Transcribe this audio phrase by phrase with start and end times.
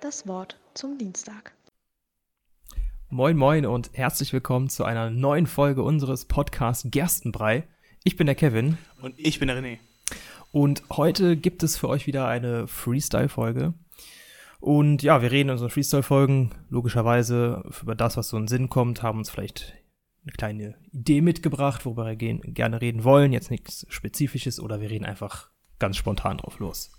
[0.00, 1.52] Das Wort zum Dienstag.
[3.14, 7.62] Moin Moin und herzlich willkommen zu einer neuen Folge unseres Podcasts Gerstenbrei.
[8.02, 9.78] Ich bin der Kevin Und ich bin der René.
[10.50, 13.72] und heute gibt es für euch wieder eine Freestyle-Folge.
[14.58, 18.68] Und ja, wir reden in unseren Freestyle-Folgen logischerweise über das, was so in den Sinn
[18.68, 19.74] kommt, haben uns vielleicht
[20.24, 23.32] eine kleine Idee mitgebracht, worüber wir gehen, gerne reden wollen.
[23.32, 26.90] Jetzt nichts Spezifisches oder wir reden einfach ganz spontan drauf los.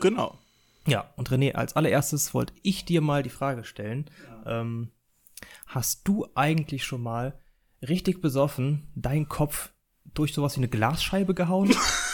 [0.00, 0.38] Genau.
[0.86, 4.10] Ja, und René, als allererstes wollte ich dir mal die Frage stellen.
[4.44, 4.90] Ähm,
[5.66, 7.38] hast du eigentlich schon mal
[7.86, 9.70] richtig besoffen deinen Kopf
[10.14, 11.74] durch sowas wie eine Glasscheibe gehauen?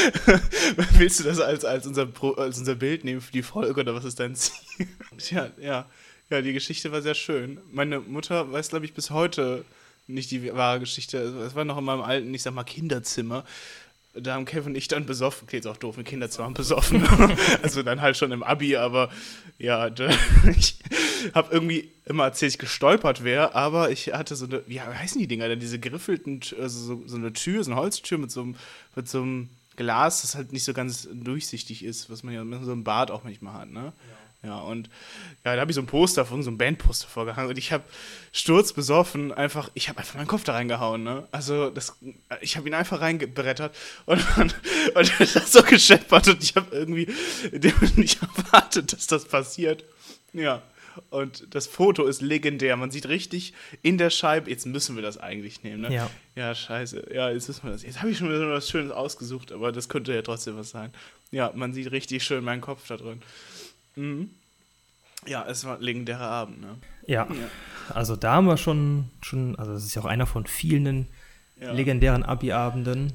[0.98, 3.94] Willst du das als, als, unser Pro, als unser Bild nehmen für die Folge oder
[3.94, 4.88] was ist dein Ziel?
[5.18, 5.86] Tja, ja.
[6.30, 7.60] Ja, die Geschichte war sehr schön.
[7.72, 9.64] Meine Mutter weiß, glaube ich, bis heute
[10.06, 11.18] nicht die wahre Geschichte.
[11.18, 13.44] Es war noch in meinem alten, ich sag mal, Kinderzimmer.
[14.14, 15.48] Da haben Kevin und ich dann besoffen.
[15.50, 17.06] Ist auch doof, Kinderzimmer haben besoffen.
[17.62, 19.10] also dann halt schon im Abi, aber
[19.58, 19.88] ja,
[20.56, 20.78] ich
[21.34, 25.28] habe irgendwie immer erzählt, ich gestolpert wäre, aber ich hatte so eine, wie heißen die
[25.28, 25.60] Dinger denn?
[25.60, 28.56] Diese geriffelten, also so, so eine Tür, so eine Holztür mit so einem,
[28.96, 32.64] mit so einem Glas, das halt nicht so ganz durchsichtig ist, was man ja mit
[32.64, 33.84] so einem Bad auch manchmal hat, ne?
[33.84, 33.92] Ja,
[34.42, 34.88] und
[35.44, 37.84] ja, da habe ich so ein Poster von, so ein Bandposter vorgehangen und ich habe
[38.32, 41.28] sturzbesoffen einfach, ich habe einfach meinen Kopf da reingehauen, ne?
[41.30, 41.96] Also, das,
[42.40, 44.52] ich habe ihn einfach reingebrettert und, dann-
[44.94, 47.08] und das hat so gescheppert und ich habe irgendwie
[47.96, 49.84] nicht erwartet, dass das passiert.
[50.32, 50.62] Ja,
[51.10, 52.76] und das Foto ist legendär.
[52.76, 53.52] Man sieht richtig
[53.82, 55.94] in der Scheibe, jetzt müssen wir das eigentlich nehmen, ne?
[55.94, 56.10] Ja.
[56.34, 57.08] Ja, scheiße.
[57.12, 57.82] Ja, jetzt müssen wir das.
[57.82, 60.92] Jetzt habe ich schon wieder was Schönes ausgesucht, aber das könnte ja trotzdem was sein.
[61.30, 63.22] Ja, man sieht richtig schön meinen Kopf da drin.
[64.00, 64.30] Mhm.
[65.26, 66.76] Ja, es war ein legendärer Abend, ne?
[67.06, 67.28] ja.
[67.92, 71.08] Also da haben wir schon, schon, also das ist ja auch einer von vielen
[71.60, 71.72] Ja.
[71.72, 73.12] legendären Abi-Abenden.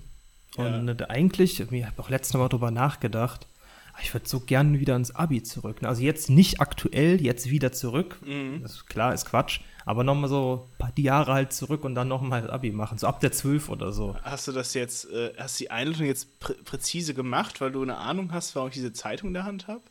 [0.57, 0.93] Und Ja.
[0.93, 3.47] äh, eigentlich, ich habe auch letztes Mal drüber nachgedacht,
[3.93, 5.77] ah, ich würde so gerne wieder ins Abi zurück.
[5.83, 8.17] Also jetzt nicht aktuell, jetzt wieder zurück.
[8.23, 8.63] Mhm.
[8.63, 9.61] Ist klar, ist Quatsch.
[9.85, 12.97] Aber nochmal so ein paar die Jahre halt zurück und dann nochmal das Abi machen.
[12.97, 14.15] So ab der 12 oder so.
[14.23, 17.97] Hast du das jetzt, äh, hast die Einleitung jetzt prä präzise gemacht, weil du eine
[17.97, 19.81] Ahnung hast, warum ich diese Zeitung in der Hand habe?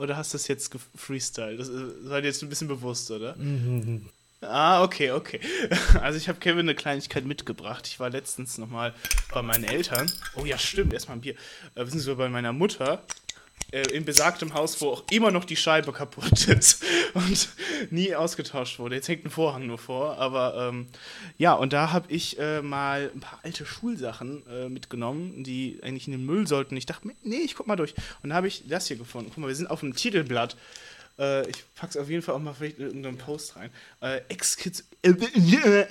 [0.00, 1.60] Oder hast du das jetzt gefreestylt?
[1.60, 3.36] Das war dir jetzt ein bisschen bewusst, oder?
[4.40, 5.40] Ah, okay, okay.
[6.00, 7.86] Also ich habe Kevin eine Kleinigkeit mitgebracht.
[7.86, 8.94] Ich war letztens nochmal
[9.30, 10.10] bei meinen Eltern.
[10.36, 11.34] Oh ja, stimmt, erstmal ein Bier.
[11.74, 13.02] Äh, wissen Sie, bei meiner Mutter
[13.72, 16.82] äh, in besagtem Haus, wo auch immer noch die Scheibe kaputt ist
[17.14, 17.48] und
[17.90, 18.96] nie ausgetauscht wurde.
[18.96, 20.86] Jetzt hängt ein Vorhang nur vor, aber ähm,
[21.38, 26.06] ja, und da habe ich äh, mal ein paar alte Schulsachen äh, mitgenommen, die eigentlich
[26.06, 26.76] in den Müll sollten.
[26.76, 27.94] Ich dachte, nee, ich guck mal durch.
[28.22, 29.30] Und da habe ich das hier gefunden.
[29.30, 30.56] Guck mal, wir sind auf dem Titelblatt.
[31.18, 33.70] Äh, ich pack's auf jeden Fall auch mal vielleicht in irgendeinen Post rein.
[34.00, 34.20] Äh,
[35.02, 35.86] äh, äh.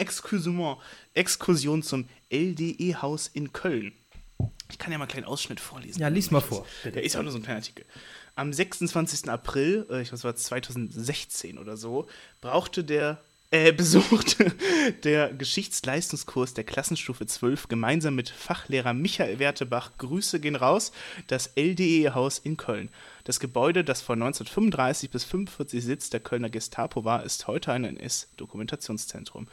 [1.14, 3.94] Exkursion zum LDE-Haus in Köln.
[4.70, 6.00] Ich kann ja mal einen kleinen Ausschnitt vorlesen.
[6.00, 6.96] Ja, lies mal vor, bitte.
[6.96, 7.86] Der ist ja auch nur so ein kleiner Artikel.
[8.36, 9.30] Am 26.
[9.30, 12.08] April, äh, ich glaube, es war 2016 oder so,
[12.40, 13.20] brauchte der,
[13.52, 14.52] äh, besuchte
[15.04, 20.92] der Geschichtsleistungskurs der Klassenstufe 12 gemeinsam mit Fachlehrer Michael Wertebach, Grüße gehen raus,
[21.28, 22.90] das LDE-Haus in Köln.
[23.24, 27.84] Das Gebäude, das von 1935 bis 1945 Sitz der Kölner Gestapo war, ist heute ein
[27.84, 29.48] NS-Dokumentationszentrum.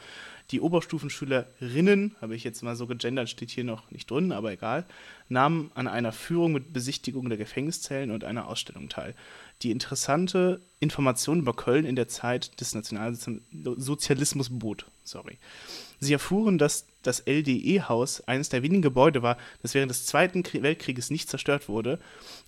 [0.51, 4.85] Die Oberstufenschülerinnen, habe ich jetzt mal so gegendert, steht hier noch nicht drin, aber egal,
[5.27, 9.13] nahmen an einer Führung mit Besichtigung der Gefängniszellen und einer Ausstellung teil.
[9.63, 14.85] Die interessante Information über Köln in der Zeit des Nationalsozialismus bot.
[15.03, 15.37] Sorry.
[15.99, 20.61] Sie erfuhren, dass das LDE-Haus eines der wenigen Gebäude war, das während des Zweiten Krie-
[20.61, 21.99] Weltkrieges nicht zerstört wurde.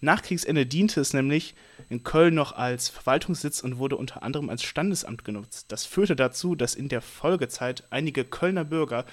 [0.02, 1.56] Nach Kriegsende diente es nämlich
[1.90, 5.66] in Köln noch als Verwaltungssitz und wurde unter anderem als Standesamt genutzt.
[5.70, 9.05] Das führte dazu, dass in der Folgezeit einige Kölner Bürger,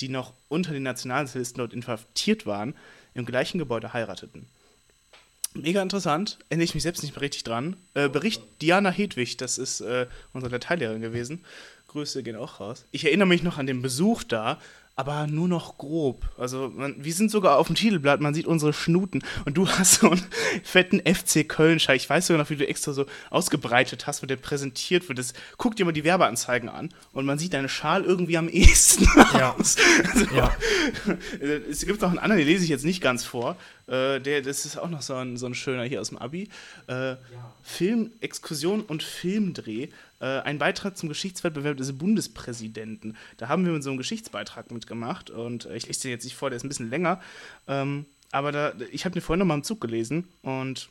[0.00, 2.74] die noch unter den Nationalsozialisten dort inhaftiert waren,
[3.14, 4.46] im gleichen Gebäude heirateten.
[5.56, 7.76] Mega interessant, erinnere ich mich selbst nicht mehr richtig dran.
[7.94, 11.44] Äh, Bericht Diana Hedwig, das ist äh, unsere Lateinlehrerin gewesen.
[11.86, 12.84] Grüße gehen auch raus.
[12.90, 14.58] Ich erinnere mich noch an den Besuch da.
[14.96, 16.24] Aber nur noch grob.
[16.38, 20.00] Also man, wir sind sogar auf dem Titelblatt, man sieht unsere Schnuten und du hast
[20.00, 20.24] so einen
[20.62, 21.96] fetten FC Köln-Schein.
[21.96, 25.18] Ich weiß sogar noch, wie du extra so ausgebreitet hast, wo der präsentiert wird.
[25.18, 29.04] Das, guck dir mal die Werbeanzeigen an und man sieht deine Schal irgendwie am ehesten
[29.34, 29.54] Ja.
[29.58, 29.76] aus.
[30.12, 30.54] Also, Ja.
[31.70, 33.56] Es gibt noch einen anderen, den lese ich jetzt nicht ganz vor.
[33.86, 36.48] Äh, der, das ist auch noch so ein, so ein schöner hier aus dem Abi.
[36.86, 37.16] Äh,
[37.62, 39.88] Film, Exkursion und Filmdreh.
[40.20, 43.16] Äh, ein Beitrag zum Geschichtswettbewerb des Bundespräsidenten.
[43.36, 46.50] Da haben wir mit so einem Geschichtsbeitrag mitgemacht und ich lese den jetzt nicht vor,
[46.50, 47.20] der ist ein bisschen länger.
[47.68, 50.88] Ähm, aber da, ich habe den vorhin noch mal im Zug gelesen und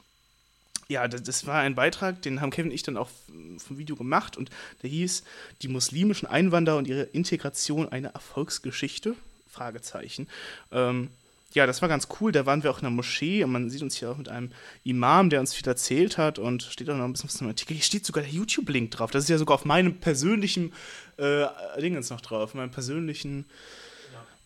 [0.87, 3.09] ja, das, das war ein Beitrag, den haben Kevin und ich dann auch
[3.57, 4.49] vom Video gemacht und
[4.81, 5.23] der hieß
[5.61, 9.15] Die muslimischen Einwanderer und ihre Integration eine Erfolgsgeschichte?
[9.49, 10.27] Fragezeichen.
[10.71, 11.09] Ähm,
[11.53, 12.31] ja, das war ganz cool.
[12.31, 14.51] Da waren wir auch in der Moschee und man sieht uns hier auch mit einem
[14.83, 17.75] Imam, der uns viel erzählt hat und steht auch noch ein bisschen was zum Artikel.
[17.75, 19.11] Hier steht sogar der YouTube-Link drauf.
[19.11, 20.73] Das ist ja sogar auf meinem persönlichen
[21.17, 21.45] äh,
[21.79, 23.45] Ding jetzt noch drauf, meinem persönlichen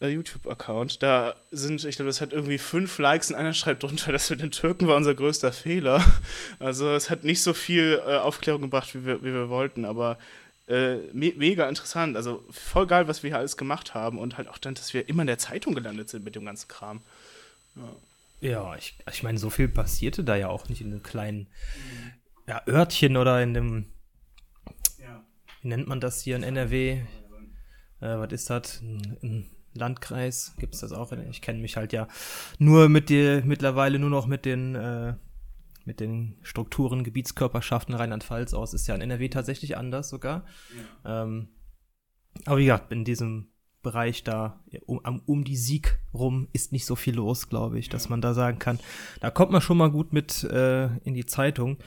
[0.02, 1.02] äh, YouTube-Account.
[1.02, 4.42] Da sind, ich glaube, das hat irgendwie fünf Likes und einer schreibt drunter, das mit
[4.42, 6.04] den Türken war unser größter Fehler.
[6.60, 10.18] Also es hat nicht so viel äh, Aufklärung gebracht, wie wir, wie wir wollten, aber
[10.68, 12.16] äh, me mega interessant.
[12.16, 15.08] Also voll geil, was wir hier alles gemacht haben und halt auch dann, dass wir
[15.10, 17.02] immer in der Zeitung gelandet sind mit dem ganzen Kram.
[18.42, 21.48] Ja, ich, ich meine, so viel passierte da ja auch nicht in einem kleinen
[22.48, 23.86] ja, Örtchen oder in dem,
[25.00, 25.24] Ja.
[25.62, 27.02] wie nennt man das hier in NRW?
[28.00, 28.82] Äh, was ist das?
[28.82, 30.56] Ein, ein Landkreis?
[30.60, 31.12] Gibt es das auch?
[31.30, 32.08] Ich kenne mich halt ja
[32.58, 35.14] nur mit dir, mittlerweile nur noch mit den, äh,
[35.88, 38.74] mit den Strukturen, Gebietskörperschaften Rheinland-Pfalz aus.
[38.74, 40.46] Ist ja in NRW tatsächlich anders sogar.
[41.06, 41.48] Ähm,
[42.46, 43.48] aber wie gesagt, in diesem
[43.82, 47.90] Bereich da, ja, um, um die Sieg rum, ist nicht so viel los, glaube ich,
[47.90, 48.80] dass man da sagen kann.
[49.22, 51.78] Da kommt man schon mal gut mit äh, in die Zeitung.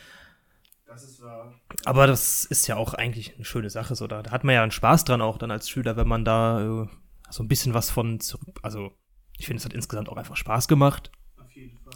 [0.87, 1.55] Das ist wahr.
[1.85, 3.94] Aber das ist ja auch eigentlich eine schöne Sache.
[3.94, 6.25] So, da, da hat man ja einen Spaß dran auch dann als Schüler, wenn man
[6.25, 6.88] da äh,
[7.29, 8.58] so ein bisschen was von zurück.
[8.62, 8.93] Also,
[9.37, 11.12] ich finde, es hat insgesamt auch einfach Spaß gemacht.
[11.37, 11.93] Auf jeden Fall.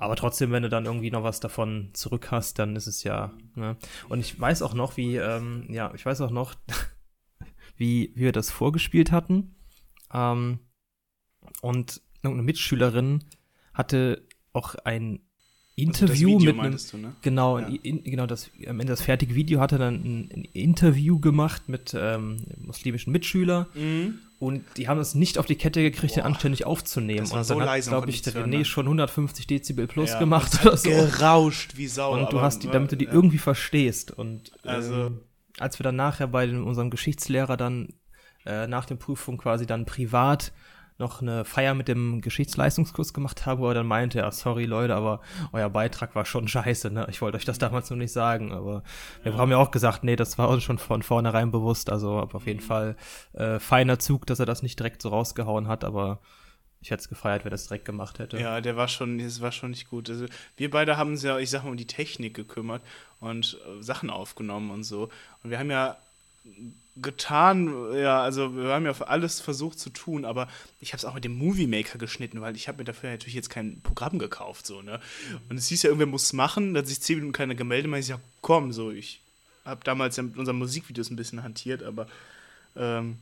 [0.00, 3.32] Aber trotzdem, wenn du dann irgendwie noch was davon zurück hast, dann ist es ja.
[3.56, 3.76] Ne?
[4.08, 6.54] Und ich weiß auch noch, wie, ähm, ja, ich weiß auch noch,
[7.76, 9.56] wie, wie wir das vorgespielt hatten.
[10.12, 10.60] Ähm,
[11.62, 13.24] und irgendeine Mitschülerin
[13.74, 15.27] hatte auch ein
[15.78, 17.12] Interview Also das Video mit einem, du, ne?
[17.22, 17.68] Genau, Ja.
[17.82, 21.94] in, genau das am Ende das fertige Video hatte dann ein, ein Interview gemacht mit
[21.98, 24.18] ähm, muslimischen Mitschüler Mhm.
[24.38, 26.26] und die haben es nicht auf die Kette gekriegt, den Boah.
[26.28, 27.20] anständig aufzunehmen.
[27.20, 28.64] Das war und so dann hat, leise, man glaube ich, der René ne?
[28.64, 30.90] schon 150 Dezibel plus Ja, gemacht oder hat so.
[30.90, 32.12] Gerauscht wie Sau.
[32.18, 33.12] Und du hast die, damit du die ja.
[33.12, 34.10] irgendwie verstehst.
[34.10, 35.20] Und Also- ähm,
[35.58, 37.88] als wir dann nachher bei dem, unserem Geschichtslehrer dann
[38.46, 40.52] äh, nach der Prüfung quasi dann privat
[40.98, 44.96] noch eine Feier mit dem Geschichtsleistungskurs gemacht haben, wo er dann meinte, ja, sorry Leute,
[44.96, 45.20] aber
[45.52, 47.06] euer Beitrag war schon scheiße, ne?
[47.08, 48.82] Ich wollte euch das damals nur nicht sagen, aber
[49.22, 52.46] wir haben ja auch gesagt, nee, das war uns schon von vornherein bewusst, also auf
[52.46, 52.96] jeden Fall
[53.32, 56.18] äh, feiner Zug, dass er das nicht direkt so rausgehauen hat, aber
[56.80, 58.38] ich hätte es gefeiert, wer das direkt gemacht hätte.
[58.38, 60.08] Ja, der war schon, das war schon nicht gut.
[60.10, 62.82] Also, wir beide haben uns ja, ich sag mal, um die Technik gekümmert
[63.20, 65.08] und äh, Sachen aufgenommen und so.
[65.42, 65.96] Und wir haben ja
[67.02, 70.48] getan, ja, also wir haben ja alles versucht zu tun, aber
[70.80, 73.34] ich habe es auch mit dem Movie Maker geschnitten, weil ich habe mir dafür natürlich
[73.34, 75.00] jetzt kein Programm gekauft, so, ne?
[75.48, 78.04] Und es hieß ja, irgendwer muss machen, da hat sich zehn Minuten keiner gemeldet, meinte
[78.04, 79.20] ich, ja, komm, so, ich
[79.64, 82.06] habe damals ja mit unseren Musikvideos ein bisschen hantiert, aber
[82.76, 83.18] ähm,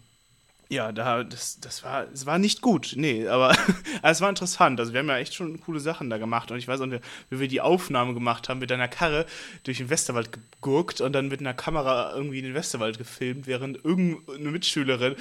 [0.68, 3.56] ja, da, das, das war, es war nicht gut, nee, aber
[4.02, 4.80] es war interessant.
[4.80, 6.88] Also wir haben ja echt schon coole Sachen da gemacht und ich weiß auch,
[7.30, 9.26] wie wir die Aufnahme gemacht haben, mit einer Karre
[9.62, 13.84] durch den Westerwald gegurkt und dann mit einer Kamera irgendwie in den Westerwald gefilmt, während
[13.84, 15.14] irgendeine Mitschülerin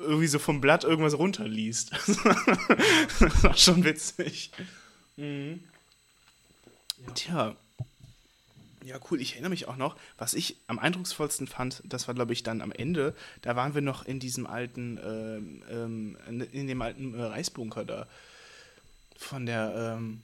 [0.00, 1.92] irgendwie so vom Blatt irgendwas runterliest.
[3.20, 4.52] das war schon witzig.
[5.16, 5.64] Mhm.
[7.14, 7.56] Tja.
[8.84, 9.18] Ja, cool.
[9.20, 12.60] Ich erinnere mich auch noch, was ich am eindrucksvollsten fand, das war, glaube ich, dann
[12.60, 17.14] am Ende, da waren wir noch in diesem alten, ähm, ähm, in- in dem alten
[17.18, 18.06] äh, Reisbunker da.
[19.16, 20.20] Von der, ähm,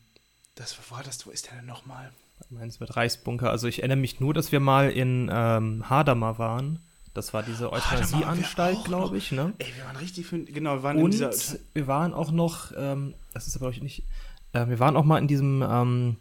[0.57, 2.12] das wo war das, wo ist der denn nochmal?
[2.50, 3.50] Meins mit Reichsbunker.
[3.50, 6.81] Also ich erinnere mich nur, dass wir mal in ähm, Hadamar waren.
[7.14, 9.52] Das war diese wir Euthanasieanstalt, glaube ich, ne?
[9.59, 11.33] Ey, wir waren richtig für, genau, wir waren in Und dieser,
[11.75, 14.05] wir waren auch noch, ähm, das ist aber glaub ich nicht,
[14.52, 16.17] äh, wir waren auch mal in diesem, ähm,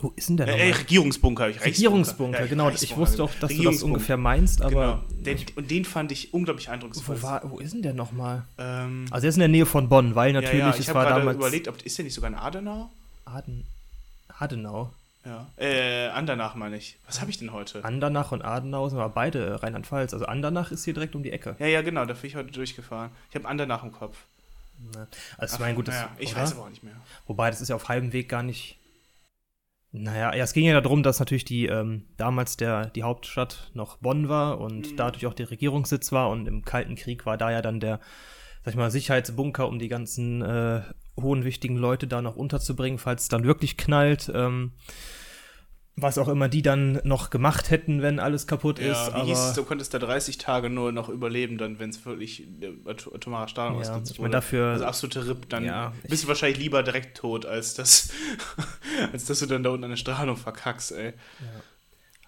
[0.00, 0.66] wo ist denn der äh, nochmal?
[0.66, 1.44] ey, Regierungsbunker.
[1.44, 1.66] Reichsbunker.
[1.66, 2.70] Regierungsbunker, Ja, genau.
[2.70, 5.24] Ich wusste auch, dass du das ungefähr meinst, aber Genau.
[5.24, 7.18] Den, und den fand ich unglaublich eindrucksvoll.
[7.20, 8.44] wo, war, wo ist denn der nochmal?
[8.58, 10.88] Ähm, Also er ist in der Nähe von Bonn, weil natürlich, ja, ja, ich es
[10.88, 12.90] habe war damals überlegt, ob, ist der nicht sogar in Adenau?
[13.24, 13.64] Aden,
[14.38, 14.90] Adenau.
[15.24, 15.46] Ja.
[15.56, 16.98] Äh, Andernach meine ich.
[17.06, 17.82] Was habe ich denn heute?
[17.82, 20.12] Andernach und Adenau sind aber beide äh, Rheinland-Pfalz.
[20.12, 21.56] Also Andernach ist hier direkt um die Ecke.
[21.58, 23.10] Ja, ja, genau, da bin ich heute durchgefahren.
[23.30, 24.18] Ich habe Andernach im Kopf.
[24.94, 25.06] Ne?
[25.38, 26.42] Also ich meine, gut, das, naja, ich oder?
[26.42, 26.94] weiß aber auch nicht mehr.
[27.26, 28.76] Wobei, das ist ja auf halbem Weg gar nicht.
[29.96, 33.98] Naja, ja, es ging ja darum, dass natürlich die ähm, damals der die Hauptstadt noch
[33.98, 34.96] Bonn war und Mhm.
[34.96, 38.00] dadurch auch der Regierungssitz war und im Kalten Krieg war da ja dann der
[38.64, 40.80] sag ich mal, Sicherheitsbunker, um die ganzen äh,
[41.20, 44.32] hohen wichtigen Leute da noch unterzubringen, falls es dann wirklich knallt.
[44.34, 44.72] Ähm,
[45.96, 49.08] was auch immer die dann noch gemacht hätten, wenn alles kaputt Ja, ist.
[49.12, 52.04] wie aber hieß es, du konntest da 30 Tage nur noch überleben, dann, wenn es
[52.04, 55.92] wirklich äh, atom- atomarer Strahlung Ja, ausgesetzt ich meine, dafür- Also absolute RIP, dann Ja,
[56.08, 58.10] bist du wahrscheinlich lieber direkt tot, als dass,
[59.12, 61.12] als dass du dann da unten eine Strahlung verkackst, ey.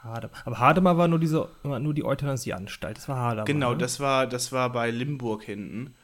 [0.02, 0.30] Hadem.
[0.44, 2.96] Aber Hademar war nur diese, nur die Euthanasieanstalt.
[2.96, 3.44] Das war Hademar.
[3.46, 3.78] Genau, ne?
[3.78, 5.94] das war, das war bei Limburg hinten.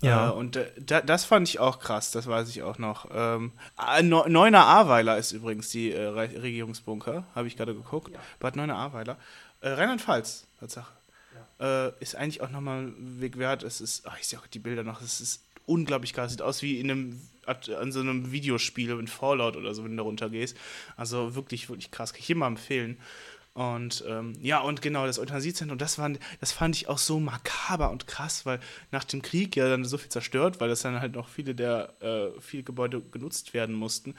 [0.00, 0.30] Ja.
[0.30, 3.08] Äh, und äh, da, das fand ich auch krass, das weiß ich auch noch.
[3.12, 3.52] Ähm,
[4.02, 8.16] Neu- Neuner Ahrweiler ist übrigens die äh, Re Regierungsbunker, habe ich gerade geguckt.
[8.38, 9.16] Bad Neuner Ahrweiler.
[9.60, 10.92] Äh, Rheinland-Pfalz, Tatsache.
[11.60, 13.64] Äh, ist eigentlich auch nochmal ein Weg wert.
[13.64, 16.30] Es ist, ach, ich sehe auch die Bilder noch, es ist unglaublich krass.
[16.30, 19.96] Sieht aus wie in einem, an so einem Videospiel in Fallout oder so, wenn du
[19.96, 20.56] da runtergehst.
[20.96, 22.12] Also wirklich, wirklich krass.
[22.12, 22.98] Kann ich mal empfehlen.
[23.58, 27.90] Und ähm, ja, und genau, das Euthanasiezentrum, das, waren, das fand ich auch so makaber
[27.90, 28.60] und krass, weil
[28.92, 31.92] nach dem Krieg ja dann so viel zerstört, weil das dann halt noch viele der
[32.00, 34.14] äh, viele Gebäude genutzt werden mussten,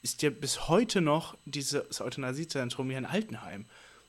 [0.00, 3.66] ist ja bis heute noch dieses Euthanasiezentrum hier in Altenheim,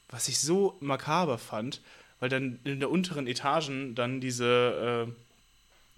[0.07, 1.81] was ich so makaber fand,
[2.21, 5.11] weil dann in der unteren Etagen dann diese äh,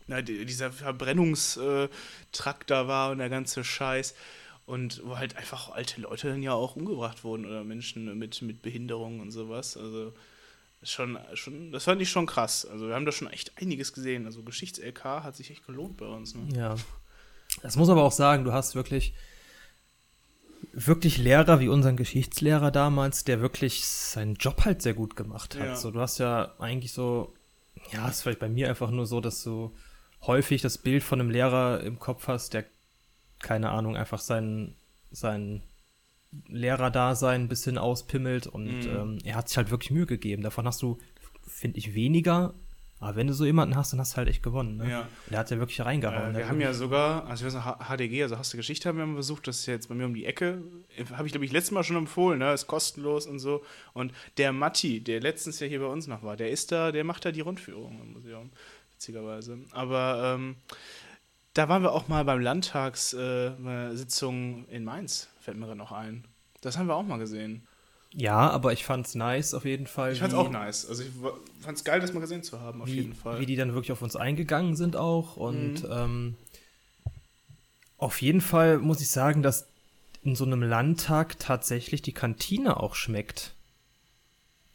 [0.08, 4.16] na, die- dieser Verbrennungstrakt da war und der ganze Scheiß.
[4.66, 8.62] Und wo halt einfach alte Leute dann ja auch umgebracht wurden oder Menschen mit, mit
[8.62, 9.76] Behinderungen und sowas.
[9.76, 10.14] Also
[10.82, 12.66] schon, schon, das fand ich schon krass.
[12.66, 14.26] Also wir haben da schon echt einiges gesehen.
[14.26, 16.36] Also Geschichts-LK hat sich echt gelohnt bei uns.
[16.36, 16.48] Ne?
[16.56, 16.76] Ja.
[17.62, 19.14] Das muss aber auch sagen, du hast wirklich,
[20.72, 25.66] wirklich Lehrer wie unseren Geschichtslehrer damals, der wirklich seinen Job halt sehr gut gemacht hat.
[25.66, 25.76] Ja.
[25.76, 27.34] So, du hast ja eigentlich so,
[27.92, 29.76] ja, ist vielleicht bei mir einfach nur so, dass du
[30.22, 32.66] häufig das Bild von einem Lehrer im Kopf hast, der,
[33.44, 34.74] keine Ahnung, einfach sein,
[35.12, 35.62] sein
[36.48, 38.90] Lehrerdasein ein bisschen auspimmelt und Mhm.
[38.90, 40.42] ähm, er hat sich halt wirklich Mühe gegeben.
[40.42, 40.98] Davon hast du,
[41.48, 42.54] finde ich, weniger.
[43.00, 44.78] Aber wenn du so jemanden hast, dann hast du halt echt gewonnen.
[44.78, 44.90] Ne?
[44.90, 45.02] Ja.
[45.02, 46.34] Und Der hat ja wirklich reingehauen.
[46.36, 48.98] Äh, wir haben ja sogar, also ich weiß noch, HDG, also Hast du Geschichte, haben
[48.98, 50.64] wir mal besucht, das ist ja jetzt bei mir um die Ecke.
[51.12, 52.54] Habe ich, glaube ich, letztes Mal schon empfohlen, ne?
[52.54, 53.62] Ist kostenlos und so.
[53.94, 57.04] Und der Matti, der letztens ja hier bei uns noch war, der ist da, der
[57.04, 58.52] macht da die Rundführung im Museum,
[58.94, 59.58] witzigerweise.
[59.72, 60.56] Aber ähm,
[61.54, 66.26] da waren wir auch mal beim Landtagssitzung in Mainz, fällt mir gerade noch ein.
[66.62, 67.68] Das haben wir auch mal gesehen.
[68.16, 70.14] Ja, aber ich fand's nice auf jeden Fall.
[70.14, 70.88] Ich fand's wie, auch nice.
[70.88, 71.10] Also ich
[71.62, 73.40] fand es geil, das mal gesehen zu haben, auf wie, jeden Fall.
[73.40, 75.36] Wie die dann wirklich auf uns eingegangen sind auch.
[75.36, 75.90] Und Mhm.
[75.92, 76.36] ähm,
[77.98, 79.68] auf jeden Fall muss ich sagen, dass
[80.22, 83.56] in so einem Landtag tatsächlich die Kantine auch schmeckt.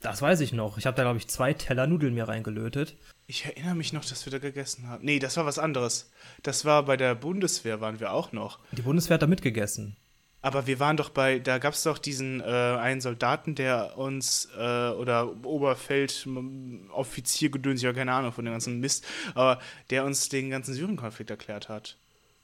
[0.01, 0.77] Das weiß ich noch.
[0.79, 2.97] Ich habe da, glaube ich, zwei Teller Nudeln mir reingelötet.
[3.31, 5.05] Ich erinnere mich noch, dass wir da gegessen haben.
[5.05, 6.11] Nee, das war was anderes.
[6.43, 8.59] Das war bei der Bundeswehr, waren wir auch noch.
[8.73, 9.99] Die Bundeswehr hat da mitgegessen.
[10.41, 14.49] Aber wir waren doch bei, da gab es doch diesen äh, einen Soldaten, der uns,
[14.57, 19.05] äh, oder Oberfeldoffizier gedöns, ich habe keine Ahnung von dem ganzen Mist,
[19.35, 21.99] aber der uns den ganzen Syrien-Konflikt erklärt hat.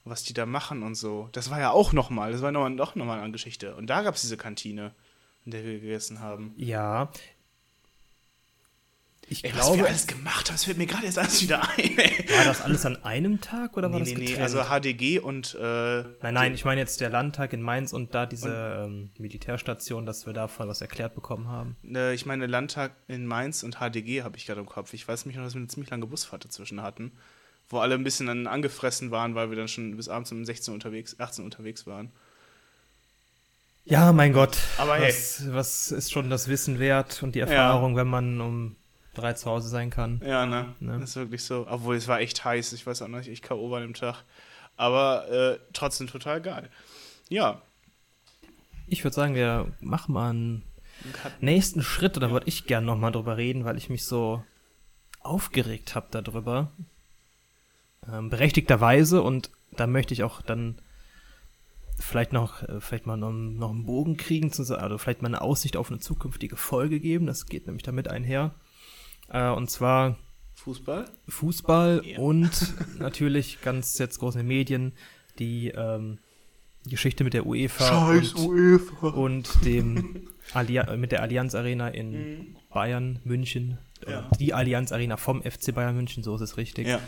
[0.05, 1.31] Was die da machen und so.
[1.33, 3.75] Das war ja auch nochmal, das war noch, doch nochmal eine Geschichte.
[3.75, 4.93] Und da gab es diese Kantine,
[5.47, 6.53] in der wir gegessen haben.
[6.59, 7.11] Ja.
[9.28, 11.62] Ich Ey, was glaube, wir alles gemacht haben, das fällt mir gerade jetzt alles wieder
[11.71, 11.99] ein.
[11.99, 12.26] Ey.
[12.37, 14.43] war das alles an einem Tag oder war Nee, das nee, nee, getrennt?
[14.43, 18.26] also HDG und äh, Nein, nein, ich meine jetzt der Landtag in Mainz und da
[18.26, 21.76] diese ähm, Militärstation, dass wir davon was erklärt bekommen haben.
[21.95, 24.93] Äh, ich meine, Landtag in Mainz und HDG habe ich gerade im Kopf.
[24.93, 27.12] Ich weiß mich noch, dass wir eine ziemlich lange Busfahrt dazwischen hatten,
[27.69, 30.75] wo alle ein bisschen dann angefressen waren, weil wir dann schon bis abends um 16
[30.75, 32.12] unterwegs, 18 unterwegs waren.
[33.87, 34.57] Ja, mein Gott.
[34.78, 35.09] Aber hey.
[35.09, 38.76] was, was ist schon das Wissen wert und die Erfahrung, wenn man um
[39.14, 40.21] drei zu Hause sein kann?
[40.25, 40.75] Ja, ne?
[40.80, 40.99] Ne?
[41.00, 41.66] Das ist wirklich so.
[41.68, 42.73] Obwohl, es war echt heiß.
[42.73, 43.71] Ich weiß auch noch, ich K.O.
[43.71, 44.25] war an dem Tag.
[44.76, 46.68] Aber äh, trotzdem total geil.
[47.28, 47.62] Ja.
[48.87, 50.62] Ich würde sagen, wir machen mal einen
[51.40, 52.16] nächsten Schritt.
[52.16, 54.42] Da würde ich gern nochmal drüber reden, weil ich mich so
[55.21, 56.71] aufgeregt habe darüber.
[58.11, 60.76] Ähm, berechtigterweise und da möchte ich auch dann
[61.99, 65.76] vielleicht noch, äh, vielleicht mal noch, noch einen Bogen kriegen, also vielleicht mal eine Aussicht
[65.76, 67.26] auf eine zukünftige Folge geben.
[67.26, 68.54] Das geht nämlich damit einher.
[69.28, 70.16] Äh, und zwar
[70.54, 71.07] Fußball?
[71.28, 72.19] Fußball Ja.
[72.19, 74.93] und natürlich ganz jetzt groß in den Medien
[75.38, 76.19] die ähm,
[76.87, 79.09] Geschichte mit der UEFA und, UEFA.
[79.09, 82.57] und dem Allia mit der Allianz Arena in Mhm.
[82.73, 83.78] Bayern München.
[84.07, 84.19] Ja.
[84.21, 86.87] Oder Die Allianz Arena vom FC Bayern München, so ist es richtig.
[86.87, 87.00] Ja.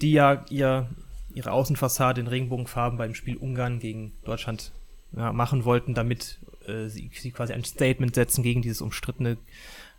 [0.00, 0.88] Die ja ihr,
[1.34, 4.72] ihre Außenfassade in Regenbogenfarben beim Spiel Ungarn gegen Deutschland
[5.16, 9.36] ja, machen wollten, damit äh, sie, sie quasi ein Statement setzen gegen dieses umstrittene,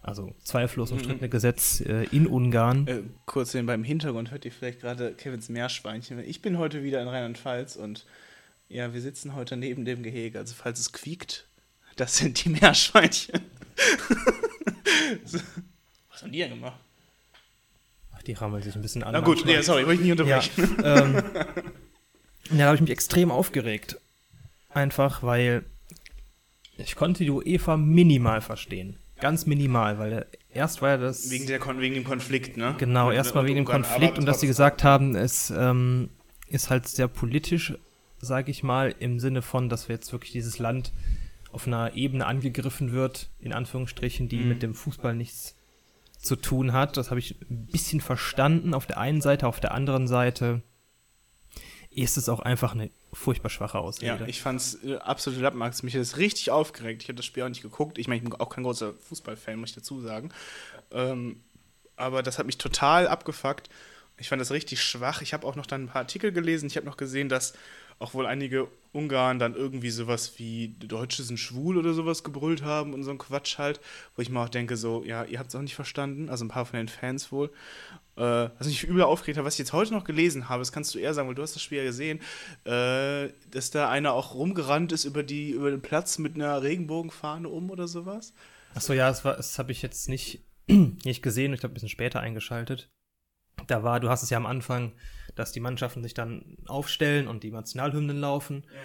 [0.02, 2.88] also zweifellos umstrittene Gesetz äh, in Ungarn.
[2.88, 6.20] Äh, kurz nebenbei im Hintergrund hört ihr vielleicht gerade Kevins Meerschweinchen.
[6.20, 8.06] Ich bin heute wieder in Rheinland-Pfalz und
[8.68, 10.40] ja, wir sitzen heute neben dem Gehege.
[10.40, 11.48] Also falls es quiekt,
[11.98, 13.42] das sind die Meerschweinchen.
[15.26, 15.40] So.
[16.10, 16.80] Was haben die denn gemacht?
[18.28, 19.14] Die rammeln sich ein bisschen an.
[19.14, 20.78] Na gut, nee, sorry, wollte ich nicht unterbrechen.
[20.84, 21.16] Ja, ähm,
[22.52, 23.98] ja da habe ich mich extrem aufgeregt.
[24.70, 25.66] Einfach, weil
[26.78, 29.01] ich konnte die UEFA minimal verstehen.
[29.22, 31.30] Ganz minimal, weil erst war ja das.
[31.30, 32.76] Wegen, der Kon wegen dem Konflikt, ne?
[32.78, 36.10] Genau, erstmal wegen dem Konflikt und dass sie gesagt haben, es ähm,
[36.48, 37.74] ist halt sehr politisch,
[38.20, 40.92] sage ich mal, im Sinne von, dass wir jetzt wirklich dieses Land
[41.52, 44.50] auf einer Ebene angegriffen wird, in Anführungsstrichen, die mhm.
[44.50, 45.56] mit dem Fußball nichts
[46.18, 46.98] zu tun hat.
[46.98, 50.62] Das habe ich ein bisschen verstanden auf der einen Seite, auf der anderen Seite
[51.90, 54.24] ist es auch einfach eine furchtbar schwache Ausrede.
[54.24, 55.84] Ja, ich fand es äh, absolut Lappmax.
[55.84, 57.04] Mich hat das richtig aufgeregt.
[57.04, 57.98] Ich habe das Spiel auch nicht geguckt.
[57.98, 60.30] Ich meine, ich bin auch kein großer Fußballfan, muss ich dazu sagen.
[60.92, 61.42] Ähm,
[61.96, 63.70] aber das hat mich total abgefuckt.
[64.18, 65.22] Ich fand das richtig schwach.
[65.22, 66.68] Ich habe auch noch dann ein paar Artikel gelesen.
[66.68, 67.54] Ich habe noch gesehen, dass
[68.02, 72.94] auch wohl einige Ungarn dann irgendwie sowas wie Deutsche sind schwul oder sowas gebrüllt haben
[72.94, 73.80] und so ein Quatsch halt,
[74.16, 76.48] wo ich mir auch denke, so, ja, ihr habt es auch nicht verstanden, also ein
[76.50, 77.52] paar von den Fans wohl.
[78.18, 80.94] Äh, was mich übel aufgeregt hat, was ich jetzt heute noch gelesen habe, das kannst
[80.94, 82.20] du eher sagen, weil du hast das Spiel ja gesehen,
[82.66, 87.48] äh, dass da einer auch rumgerannt ist über, die, über den Platz mit einer Regenbogenfahne
[87.48, 88.34] um oder sowas.
[88.76, 92.20] Achso, ja, das, das habe ich jetzt nicht, nicht gesehen, ich glaube, ein bisschen später
[92.20, 92.90] eingeschaltet
[93.68, 94.94] da war, du hast es ja am Anfang,
[95.36, 98.66] dass die Mannschaften sich dann aufstellen und die Nationalhymnen laufen.
[98.74, 98.80] Ja.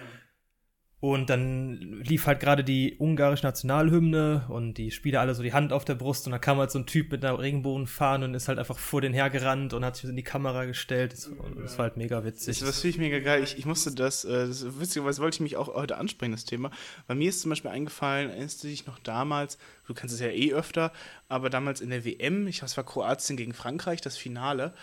[0.99, 5.71] Und dann lief halt gerade die ungarische Nationalhymne und die Spieler alle so die Hand
[5.71, 8.47] auf der Brust und da kam halt so ein Typ mit einer Regenbogenfahne und ist
[8.47, 11.13] halt einfach vor den hergerannt und hat sich in die Kamera gestellt.
[11.13, 11.29] Das,
[11.61, 12.57] das war halt mega witzig.
[12.57, 13.43] Das, das finde ich mega geil.
[13.43, 16.71] Ich, ich musste das, äh, das witzigerweise wollte ich mich auch heute ansprechen, das Thema.
[17.05, 20.29] Bei mir ist zum Beispiel eingefallen, erinnerst du dich noch damals, du kannst es ja
[20.29, 20.91] eh öfter,
[21.29, 24.73] aber damals in der WM, ich weiß, es war Kroatien gegen Frankreich, das Finale,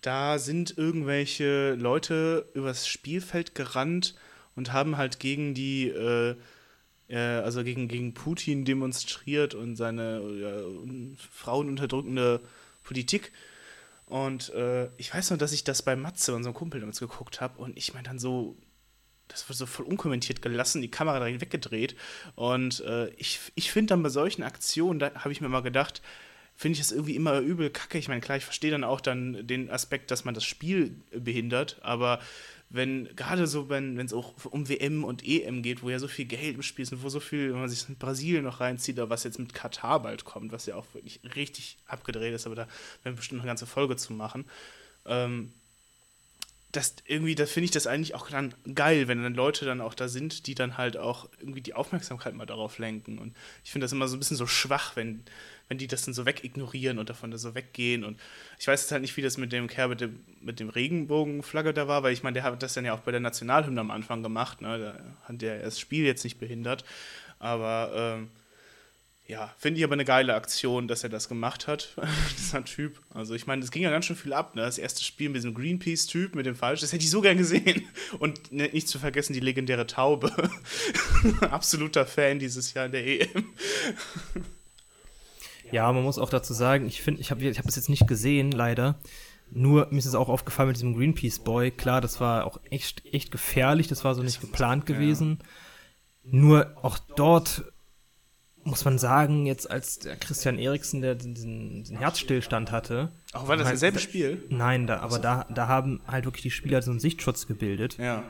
[0.00, 4.14] da sind irgendwelche Leute übers Spielfeld gerannt
[4.58, 6.34] und haben halt gegen die, äh,
[7.08, 12.40] äh, also gegen, gegen Putin demonstriert und seine äh, frauenunterdrückende
[12.82, 13.30] Politik.
[14.06, 17.62] Und äh, ich weiß noch, dass ich das bei Matze, unserem Kumpel, damals geguckt habe
[17.62, 18.56] und ich meine dann so,
[19.28, 21.94] das wird so voll unkommentiert gelassen, die Kamera direkt weggedreht.
[22.34, 26.02] Und äh, ich, ich finde dann bei solchen Aktionen, da habe ich mir mal gedacht,
[26.56, 27.98] finde ich es irgendwie immer übel kacke.
[27.98, 31.78] Ich meine, klar, ich verstehe dann auch dann den Aspekt, dass man das Spiel behindert,
[31.82, 32.18] aber
[32.70, 36.26] wenn, gerade so, wenn es auch um WM und EM geht, wo ja so viel
[36.26, 38.98] Geld im Spiel ist und wo so viel, wenn man sich in Brasilien noch reinzieht,
[38.98, 42.56] oder was jetzt mit Katar bald kommt, was ja auch wirklich richtig abgedreht ist, aber
[42.56, 44.44] da werden wir bestimmt eine ganze Folge zu machen.
[45.06, 45.52] Ähm,
[46.72, 49.94] das irgendwie, da finde ich das eigentlich auch dann geil, wenn dann Leute dann auch
[49.94, 53.18] da sind, die dann halt auch irgendwie die Aufmerksamkeit mal darauf lenken.
[53.18, 55.22] Und ich finde das immer so ein bisschen so schwach, wenn,
[55.68, 58.04] wenn die das dann so wegignorieren und davon da so weggehen.
[58.04, 58.20] Und
[58.58, 61.72] ich weiß jetzt halt nicht, wie das mit dem Kerl mit dem, mit dem Regenbogenflagge
[61.72, 63.90] da war, weil ich meine, der hat das dann ja auch bei der Nationalhymne am
[63.90, 64.60] Anfang gemacht.
[64.60, 64.78] Ne?
[64.78, 66.84] Da hat der das Spiel jetzt nicht behindert.
[67.38, 68.28] Aber ähm,
[69.28, 71.94] ja, finde ich aber eine geile Aktion, dass er das gemacht hat,
[72.38, 73.02] dieser Typ.
[73.12, 74.62] Also ich meine, es ging ja ganz schön viel ab, ne?
[74.62, 77.86] Das erste Spiel mit diesem Greenpeace-Typ, mit dem Falsch, das hätte ich so gern gesehen.
[78.18, 80.32] Und ne, nicht zu vergessen die legendäre Taube.
[81.42, 83.44] Absoluter Fan dieses Jahr in der EM.
[85.70, 88.06] Ja, man muss auch dazu sagen, ich finde, ich habe ich hab das jetzt nicht
[88.06, 88.98] gesehen, leider.
[89.50, 91.70] Nur mir ist es auch aufgefallen mit diesem Greenpeace Boy.
[91.70, 95.40] Klar, das war auch echt, echt gefährlich, das war so nicht geplant gewesen.
[96.22, 96.30] Ja.
[96.32, 97.64] Nur auch dort
[98.68, 103.10] muss man sagen, jetzt als der Christian Eriksen, der diesen, diesen Herzstillstand hatte.
[103.32, 104.44] Auch war das halt, dasselbe Spiel?
[104.48, 107.98] Nein, da, aber da, da haben halt wirklich die Spieler so einen Sichtschutz gebildet.
[107.98, 108.24] Ja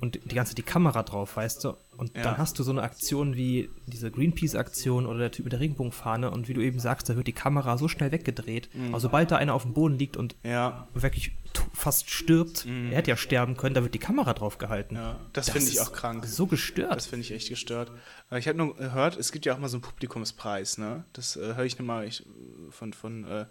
[0.00, 1.76] und die ganze die Kamera drauf, weißt du?
[1.96, 2.22] Und ja.
[2.22, 6.30] dann hast du so eine Aktion wie diese Greenpeace-Aktion oder der Typ mit der Regenbogenfahne
[6.30, 8.70] und wie du eben sagst, da wird die Kamera so schnell weggedreht.
[8.74, 8.94] Mhm.
[8.94, 10.88] Also sobald da einer auf dem Boden liegt und ja.
[10.94, 11.32] wirklich
[11.74, 12.90] fast stirbt, mhm.
[12.90, 14.94] er hätte ja sterben können, da wird die Kamera drauf gehalten.
[14.94, 16.24] Ja, das, das finde ich auch krank.
[16.26, 16.96] So gestört.
[16.96, 17.92] Das finde ich echt gestört.
[18.36, 21.04] Ich habe nur gehört, es gibt ja auch mal so einen Publikumspreis, ne?
[21.12, 22.24] Das äh, höre ich nochmal ich,
[22.70, 23.46] von, von äh,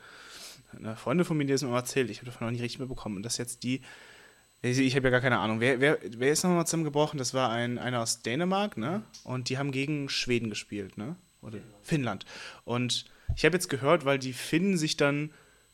[0.75, 2.09] einer Freundin von mir, die das mir mal erzählt.
[2.09, 3.17] Ich habe davon noch nicht richtig mitbekommen.
[3.17, 3.81] Und das jetzt die
[4.61, 5.59] ich habe ja gar keine Ahnung.
[5.59, 7.17] Wer, wer, wer ist nochmal zusammengebrochen?
[7.17, 9.03] Das war ein, einer aus Dänemark, ne?
[9.23, 11.15] Und die haben gegen Schweden gespielt, ne?
[11.41, 12.25] Oder Finnland.
[12.65, 15.31] Und ich habe jetzt gehört, weil die Finnen sich dann,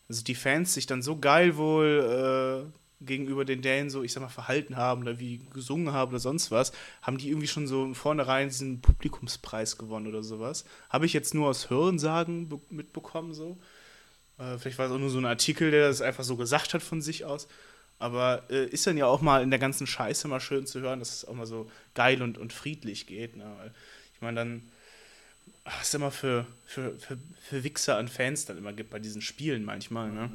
[0.07, 4.21] also die Fans sich dann so geil wohl äh, gegenüber den Dänen so, ich sag
[4.21, 6.71] mal, verhalten haben oder wie gesungen haben oder sonst was,
[7.01, 10.65] haben die irgendwie schon so vornherein diesen Publikumspreis gewonnen oder sowas.
[10.89, 13.57] Habe ich jetzt nur aus Hörensagen mitbekommen, so.
[14.37, 16.83] Äh, vielleicht war es auch nur so ein Artikel, der das einfach so gesagt hat
[16.83, 17.47] von sich aus.
[17.97, 20.99] Aber äh, ist dann ja auch mal in der ganzen Scheiße mal schön zu hören,
[20.99, 23.37] dass es auch mal so geil und, und friedlich geht.
[23.37, 23.45] Ne?
[23.57, 23.73] Weil
[24.13, 24.61] ich meine, dann,
[25.63, 29.21] was es immer für, für, für, für Wichser an Fans dann immer gibt bei diesen
[29.21, 30.11] Spielen manchmal.
[30.11, 30.29] Ne?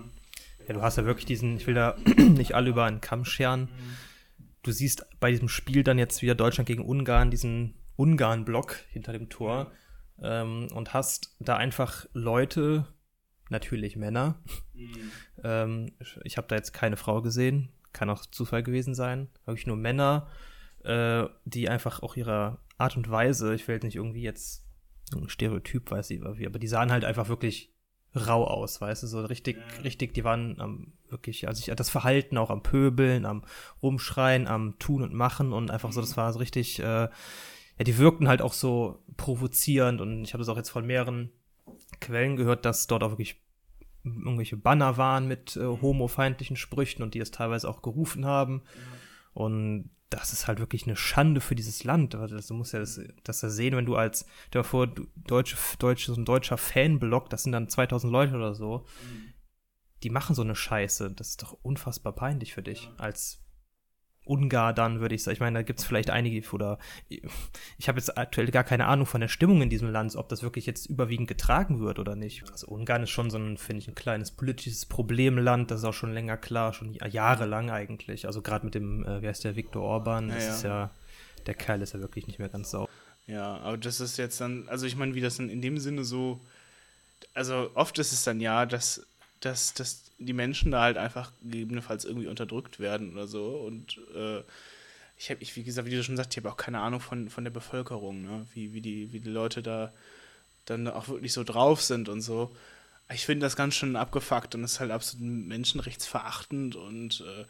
[0.66, 3.68] Ja, du hast ja wirklich diesen, ich will da nicht alle über einen Kamm scheren.
[4.62, 9.28] Du siehst bei diesem Spiel dann jetzt wieder Deutschland gegen Ungarn, diesen Ungarn-Block hinter dem
[9.28, 9.70] Tor
[10.22, 12.86] ähm, und hast da einfach Leute,
[13.48, 14.40] natürlich Männer.
[14.74, 15.12] Mhm.
[15.44, 15.92] Ähm,
[16.24, 19.28] ich habe da jetzt keine Frau gesehen, kann auch Zufall gewesen sein.
[19.44, 20.28] Wirklich nur Männer,
[20.84, 24.64] äh, die einfach auch ihrer Art und Weise, ich will jetzt nicht irgendwie jetzt
[25.14, 27.74] ein Stereotyp, weiß ich, aber die sahen halt einfach wirklich
[28.14, 32.38] rau aus, weißt du, so richtig, richtig, die waren am, wirklich, also ich, das Verhalten
[32.38, 33.44] auch am Pöbeln, am
[33.82, 37.10] Rumschreien, am Tun und Machen und einfach so, das war so richtig, äh, ja,
[37.84, 41.30] die wirkten halt auch so provozierend und ich habe das auch jetzt von mehreren
[42.00, 43.40] Quellen gehört, dass dort auch wirklich
[44.04, 48.62] irgendwelche Banner waren mit äh, homofeindlichen Sprüchen und die es teilweise auch gerufen haben.
[48.64, 48.80] Ja.
[49.32, 52.16] Und das ist halt wirklich eine Schande für dieses Land.
[52.16, 56.20] Also du musst ja das, das ja sehen, wenn du als, davor deutsche, deutsche, so
[56.20, 59.34] ein deutscher Fanblock, das sind dann 2000 Leute oder so, mhm.
[60.02, 61.12] die machen so eine Scheiße.
[61.12, 62.94] Das ist doch unfassbar peinlich für dich ja.
[62.96, 63.40] als
[64.30, 65.34] Ungar dann, würde ich sagen.
[65.34, 69.06] Ich meine, da gibt es vielleicht einige, oder ich habe jetzt aktuell gar keine Ahnung
[69.06, 72.44] von der Stimmung in diesem Land, ob das wirklich jetzt überwiegend getragen wird oder nicht.
[72.50, 75.94] Also Ungarn ist schon so ein, finde ich, ein kleines politisches Problemland, das ist auch
[75.94, 78.26] schon länger klar, schon jahrelang eigentlich.
[78.26, 80.90] Also gerade mit dem, äh, wie heißt der, Viktor Orban, das ja, ist ja,
[81.46, 82.88] der Kerl ist ja wirklich nicht mehr ganz sauber.
[83.26, 86.04] Ja, aber das ist jetzt dann, also ich meine, wie das dann in dem Sinne
[86.04, 86.40] so,
[87.34, 89.04] also oft ist es dann ja, dass
[89.40, 93.56] dass, dass die Menschen da halt einfach gegebenenfalls irgendwie unterdrückt werden oder so.
[93.56, 94.42] Und äh,
[95.16, 97.28] ich habe, ich, wie gesagt, wie du schon sagst, ich habe auch keine Ahnung von,
[97.28, 98.46] von der Bevölkerung, ne?
[98.54, 99.92] wie, wie, die, wie die Leute da
[100.66, 102.54] dann auch wirklich so drauf sind und so.
[103.12, 107.44] Ich finde das ganz schön abgefuckt und ist halt absolut menschenrechtsverachtend und äh,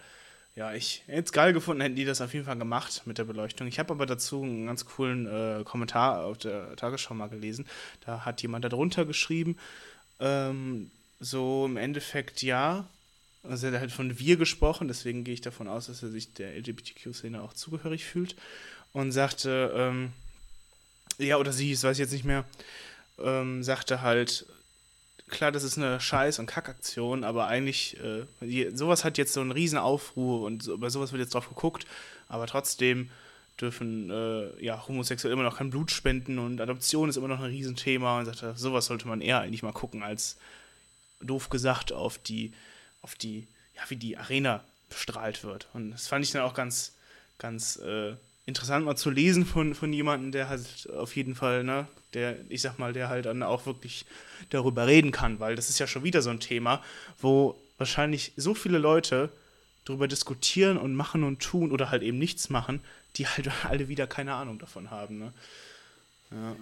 [0.56, 3.24] ja, ich hätte es geil gefunden, hätten die das auf jeden Fall gemacht mit der
[3.24, 3.66] Beleuchtung.
[3.66, 7.66] Ich habe aber dazu einen ganz coolen äh, Kommentar auf der Tagesschau mal gelesen.
[8.04, 9.56] Da hat jemand darunter geschrieben,
[10.18, 12.88] ähm, so im Endeffekt ja.
[13.42, 16.34] Also er hat halt von wir gesprochen, deswegen gehe ich davon aus, dass er sich
[16.34, 18.36] der LGBTQ-Szene auch zugehörig fühlt.
[18.92, 20.12] Und sagte, ähm,
[21.18, 22.44] ja, oder sie, das weiß ich jetzt nicht mehr,
[23.18, 24.46] ähm, sagte halt,
[25.28, 29.52] klar, das ist eine Scheiß- und Kackaktion, aber eigentlich, äh, sowas hat jetzt so einen
[29.52, 31.86] riesen Aufruhr und so, über sowas wird jetzt drauf geguckt,
[32.28, 33.10] aber trotzdem
[33.60, 37.50] dürfen äh, ja, Homosexuelle immer noch kein Blut spenden und Adoption ist immer noch ein
[37.50, 40.36] Riesenthema und sagte, sowas sollte man eher eigentlich mal gucken, als
[41.20, 42.52] doof gesagt, auf die,
[43.02, 45.68] auf die, ja, wie die Arena bestrahlt wird.
[45.72, 46.92] Und das fand ich dann auch ganz,
[47.38, 48.14] ganz äh,
[48.46, 52.62] interessant mal zu lesen von, von jemandem, der halt auf jeden Fall, ne, der, ich
[52.62, 54.04] sag mal, der halt dann auch wirklich
[54.50, 56.82] darüber reden kann, weil das ist ja schon wieder so ein Thema,
[57.20, 59.30] wo wahrscheinlich so viele Leute
[59.84, 62.80] darüber diskutieren und machen und tun oder halt eben nichts machen,
[63.16, 65.18] die halt alle wieder keine Ahnung davon haben.
[65.18, 65.32] Ne?
[66.30, 66.56] Ja.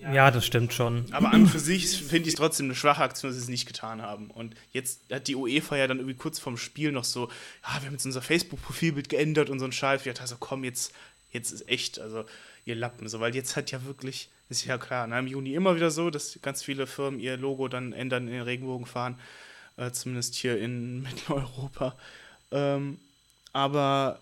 [0.00, 1.06] Ja, das stimmt schon.
[1.12, 3.66] Aber an für sich finde ich es trotzdem eine schwache Aktion, dass sie es nicht
[3.66, 4.30] getan haben.
[4.30, 7.28] Und jetzt hat die UEFA ja dann irgendwie kurz vorm Spiel noch so,
[7.62, 10.06] ja, wir haben jetzt unser Facebook-Profilbild geändert und so ein Scheiß.
[10.06, 10.92] Ich so, komm, jetzt,
[11.32, 12.24] jetzt ist echt, also
[12.64, 13.08] ihr Lappen.
[13.08, 16.10] So, weil jetzt hat ja wirklich, ist ja klar, na, im Juni immer wieder so,
[16.10, 19.18] dass ganz viele Firmen ihr Logo dann ändern, in den Regenbogen fahren.
[19.76, 21.96] Äh, zumindest hier in Mitteleuropa.
[22.50, 22.98] Ähm,
[23.52, 24.20] aber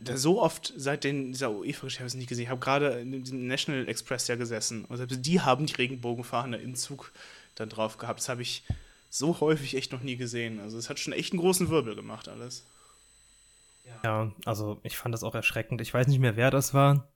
[0.00, 2.44] da, so oft seit den, dieser habe ich es nicht gesehen.
[2.44, 6.56] Ich habe gerade in diesem National Express ja gesessen und selbst die haben die Regenbogenfahne
[6.56, 7.12] im Zug
[7.54, 8.20] dann drauf gehabt.
[8.20, 8.64] Das habe ich
[9.10, 10.58] so häufig echt noch nie gesehen.
[10.60, 12.66] Also es hat schon echt einen großen Wirbel gemacht alles.
[14.02, 15.80] Ja, also ich fand das auch erschreckend.
[15.80, 17.12] Ich weiß nicht mehr, wer das war.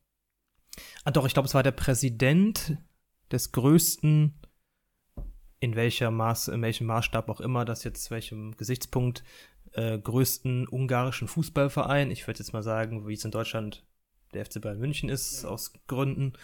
[1.04, 2.76] Ah doch, ich glaube, es war der Präsident
[3.32, 4.38] des größten,
[5.60, 9.24] in welcher Maß, in welchem Maßstab auch immer, das jetzt welchem Gesichtspunkt
[9.72, 12.10] äh, größten ungarischen Fußballverein.
[12.10, 13.84] Ich würde jetzt mal sagen, wie es in Deutschland
[14.34, 15.48] der FC Bayern München ist, ja.
[15.48, 16.34] aus Gründen.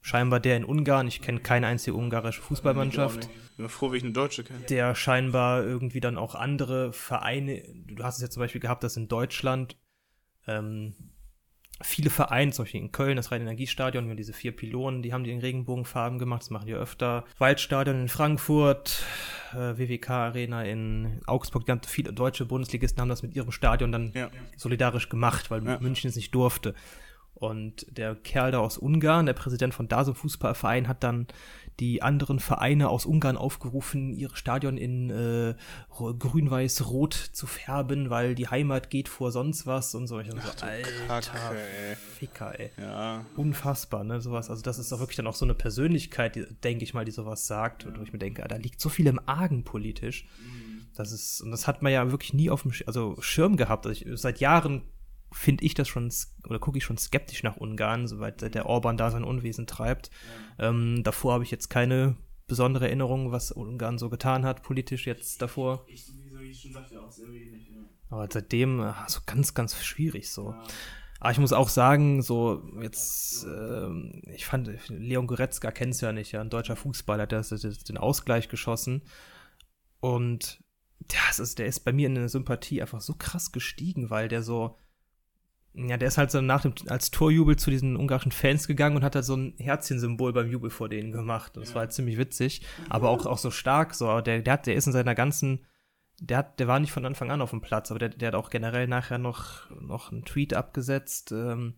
[0.00, 1.08] Scheinbar der in Ungarn.
[1.08, 3.24] Ich kenne keine einzige ungarische Fußballmannschaft.
[3.24, 4.60] Ich bin froh, wie ich eine deutsche kenne.
[4.60, 7.62] Der scheinbar irgendwie dann auch andere Vereine.
[7.86, 9.76] Du hast es ja zum Beispiel gehabt, dass in Deutschland
[10.46, 10.94] ähm,
[11.80, 15.24] viele Vereine, zum Beispiel in Köln, das Rhein-Energiestadion, wir haben diese vier Pylonen, die haben
[15.24, 17.24] die in Regenbogenfarben gemacht, das machen die öfter.
[17.38, 19.04] Waldstadion in Frankfurt,
[19.52, 24.12] äh, WWK Arena in Augsburg, ganz viele deutsche Bundesligisten haben das mit ihrem Stadion dann
[24.14, 24.30] ja.
[24.56, 25.78] solidarisch gemacht, weil ja.
[25.78, 26.74] München es nicht durfte.
[27.34, 31.28] Und der Kerl da aus Ungarn, der Präsident von Dasum Fußballverein, hat dann
[31.80, 35.54] die anderen Vereine aus Ungarn aufgerufen, ihre Stadion in äh,
[35.96, 40.18] grün-weiß-rot zu färben, weil die Heimat geht vor sonst was und so.
[40.18, 41.96] Ich Ach, so alter Kacke, ey.
[41.96, 42.70] Ficker, ey.
[42.76, 43.24] Ja.
[43.36, 44.50] Unfassbar, ne, sowas.
[44.50, 47.46] Also das ist doch wirklich dann auch so eine Persönlichkeit, denke ich mal, die sowas
[47.46, 47.96] sagt, ja.
[47.96, 50.26] wo ich mir denke, da liegt so viel im Argen politisch.
[50.42, 50.86] Mhm.
[50.96, 53.86] Das ist, und das hat man ja wirklich nie auf dem also Schirm gehabt.
[53.86, 54.82] Also ich, seit Jahren
[55.32, 56.12] finde ich das schon,
[56.48, 60.10] oder gucke ich schon skeptisch nach Ungarn, soweit der Orban da sein Unwesen treibt.
[60.58, 60.68] Ja.
[60.70, 65.42] Ähm, davor habe ich jetzt keine besondere Erinnerung, was Ungarn so getan hat, politisch jetzt
[65.42, 65.84] davor.
[65.86, 67.76] Ich, ich, ich schon sagte auch sehr wenig, ja.
[68.10, 70.52] Aber seitdem, also ganz, ganz schwierig so.
[70.52, 70.64] Ja.
[71.20, 76.32] Aber ich muss auch sagen, so jetzt, ähm, ich fand, Leon Goretzka kennst ja nicht,
[76.32, 79.02] ja, ein deutscher Fußballer, der hat den Ausgleich geschossen.
[80.00, 80.62] Und
[81.10, 84.42] ja, ist, der ist bei mir in der Sympathie einfach so krass gestiegen, weil der
[84.42, 84.78] so,
[85.86, 89.04] ja, der ist halt so nach dem, als Torjubel zu diesen ungarischen Fans gegangen und
[89.04, 91.56] hat halt so ein Herzchensymbol beim Jubel vor denen gemacht.
[91.56, 91.76] Und das ja.
[91.76, 94.86] war halt ziemlich witzig, aber auch, auch so stark, so, der, der hat, der ist
[94.86, 95.64] in seiner ganzen,
[96.20, 98.34] der hat, der war nicht von Anfang an auf dem Platz, aber der, der hat
[98.34, 101.74] auch generell nachher noch, noch einen Tweet abgesetzt, ähm,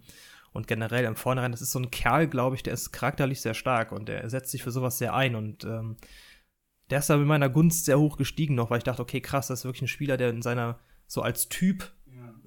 [0.52, 3.54] und generell im Vornherein, das ist so ein Kerl, glaube ich, der ist charakterlich sehr
[3.54, 5.96] stark und der setzt sich für sowas sehr ein und ähm,
[6.90, 9.46] der ist da mit meiner Gunst sehr hoch gestiegen noch, weil ich dachte, okay, krass,
[9.46, 11.92] das ist wirklich ein Spieler, der in seiner, so als Typ.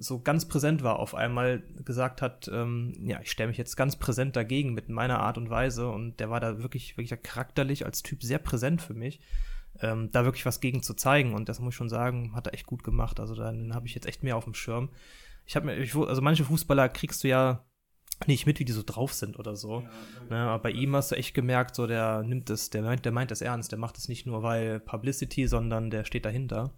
[0.04, 3.96] So ganz präsent war, auf einmal gesagt hat, ähm, ja, ich stelle mich jetzt ganz
[3.96, 8.04] präsent dagegen mit meiner Art und Weise und der war da wirklich, wirklich charakterlich als
[8.04, 9.22] Typ sehr präsent für mich,
[9.80, 12.54] ähm, da wirklich was gegen zu zeigen und das muss ich schon sagen, hat er
[12.54, 14.89] echt gut gemacht, also dann habe ich jetzt echt mehr auf dem Schirm.
[15.46, 17.66] Ich habe mir, ich, also manche Fußballer kriegst du ja
[18.28, 19.82] nicht mit, wie die so drauf sind oder so.
[19.82, 19.89] Ja,
[20.30, 23.12] ne, aber bei ihm hast du echt gemerkt, so der nimmt es, der meint, der
[23.12, 26.74] meint das ernst, der macht es nicht nur weil Publicity, sondern der steht dahinter.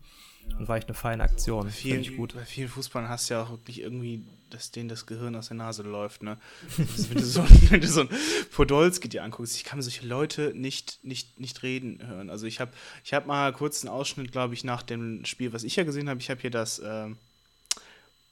[0.57, 1.65] Und war echt eine feine Aktion.
[1.65, 2.33] Bei vielen, ich gut.
[2.33, 5.57] bei vielen Fußballern hast du ja auch wirklich irgendwie, dass denen das Gehirn aus der
[5.57, 6.37] Nase läuft, ne?
[6.77, 8.09] Also wenn, du so, wenn du so ein
[8.53, 12.29] Podolski dir anguckst, ich kann mir solche Leute nicht, nicht, nicht reden hören.
[12.29, 12.71] Also ich habe
[13.03, 16.09] ich hab mal kurz einen Ausschnitt, glaube ich, nach dem Spiel, was ich ja gesehen
[16.09, 16.21] habe.
[16.21, 17.07] Ich habe hier das, äh,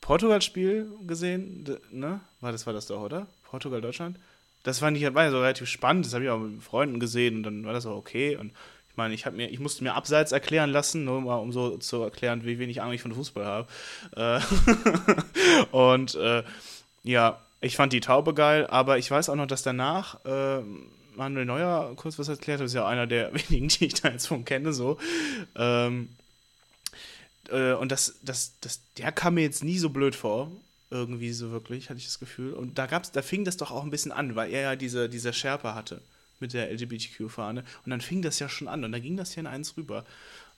[0.04, 2.19] Portugal-Spiel gesehen, ne?
[2.41, 3.26] War das war das doch, oder?
[3.43, 4.19] Portugal, Deutschland?
[4.63, 7.38] Das war, nicht, war ja so relativ spannend, das habe ich auch mit Freunden gesehen
[7.38, 8.36] und dann war das auch okay.
[8.36, 8.52] Und
[8.93, 12.03] ich meine, ich, mir, ich musste mir abseits erklären lassen, nur mal um so zu
[12.03, 13.67] erklären, wie wenig Ahnung ich von Fußball habe.
[14.15, 14.39] Äh,
[15.75, 16.43] und äh,
[17.01, 20.62] ja, ich fand die Taube geil, aber ich weiß auch noch, dass danach äh,
[21.15, 22.65] Manuel Neuer kurz was erklärt hat.
[22.65, 24.99] Das ist ja einer der wenigen, die ich da jetzt von kenne, so.
[25.56, 26.10] Ähm,
[27.49, 30.51] äh, und das, das, das, der kam mir jetzt nie so blöd vor.
[30.91, 32.53] Irgendwie so wirklich, hatte ich das Gefühl.
[32.53, 35.10] Und da gab's, da fing das doch auch ein bisschen an, weil er ja diese,
[35.10, 35.99] diese Schärpe hatte
[36.43, 37.63] mit der LGBTQ-Fahne.
[37.86, 40.06] Und dann fing das ja schon an und da ging das ja in eins rüber.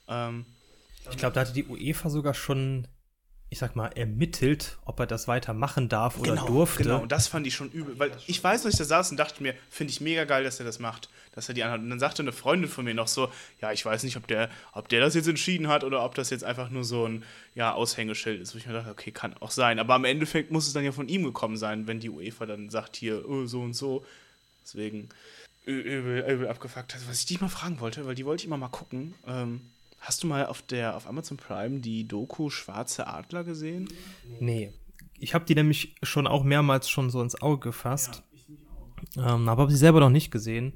[0.08, 0.46] Ähm,
[1.10, 2.88] ich glaube, da hatte die UEFA sogar schon
[3.50, 6.84] ich sag mal, ermittelt, ob er das weiter machen darf oder genau, durfte.
[6.84, 7.98] Genau, und das fand ich schon übel.
[8.00, 10.60] Weil ich weiß dass ich da saß und dachte mir, finde ich mega geil, dass
[10.60, 11.10] er das macht.
[11.34, 11.80] Dass er die anhat.
[11.80, 13.30] Und dann sagte eine Freundin von mir noch so,
[13.62, 16.32] ja, ich weiß nicht, ob der, ob der das jetzt entschieden hat oder ob das
[16.32, 18.56] jetzt einfach nur so ein ja, Aushängeschild ist.
[18.56, 19.80] Wo ich mir dachte, okay, kann auch sein.
[19.80, 22.70] Aber am Endeffekt muss es dann ja von ihm gekommen sein, wenn die UEFA dann
[22.70, 24.04] sagt, hier, oh, so und so.
[24.64, 25.10] Deswegen
[25.66, 26.94] übel, übel abgefuckt.
[26.94, 29.14] Also, was ich dich mal fragen wollte, weil die wollte ich immer mal gucken.
[29.26, 29.62] Ähm,
[30.06, 33.90] Hast du mal auf der auf Amazon Prime die Doku Schwarze Adler gesehen?
[34.40, 34.72] Nee.
[35.18, 38.22] Ich habe die nämlich schon auch mehrmals schon so ins Auge gefasst.
[39.16, 40.74] Ja, ähm, aber habe sie selber noch nicht gesehen.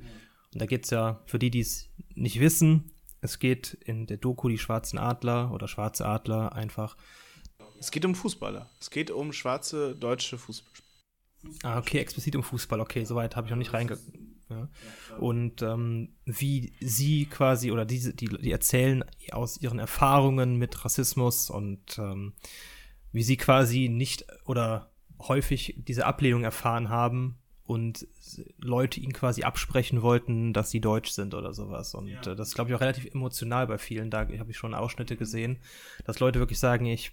[0.51, 4.17] Und da geht es ja, für die, die es nicht wissen, es geht in der
[4.17, 6.97] Doku die Schwarzen Adler oder Schwarze Adler einfach.
[7.79, 8.67] Es geht um Fußballer.
[8.79, 10.73] Es geht um schwarze deutsche Fußballer.
[11.61, 12.79] Ah, okay, explizit um Fußball.
[12.79, 13.99] Okay, soweit habe ich noch nicht reinge
[14.49, 14.67] ja.
[15.17, 21.49] Und ähm, wie sie quasi oder diese, die, die erzählen aus ihren Erfahrungen mit Rassismus
[21.49, 22.33] und ähm,
[23.11, 28.07] wie sie quasi nicht oder häufig diese Ablehnung erfahren haben und
[28.57, 31.93] Leute ihnen quasi absprechen wollten, dass sie deutsch sind oder sowas.
[31.93, 32.19] Und ja.
[32.21, 34.09] äh, das ist, glaube ich, auch relativ emotional bei vielen.
[34.09, 35.59] Da habe ich schon Ausschnitte gesehen,
[36.05, 37.11] dass Leute wirklich sagen, ich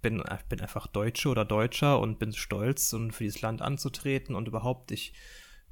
[0.00, 4.48] bin, bin einfach Deutsche oder Deutscher und bin stolz und für dieses Land anzutreten und
[4.48, 5.12] überhaupt, ich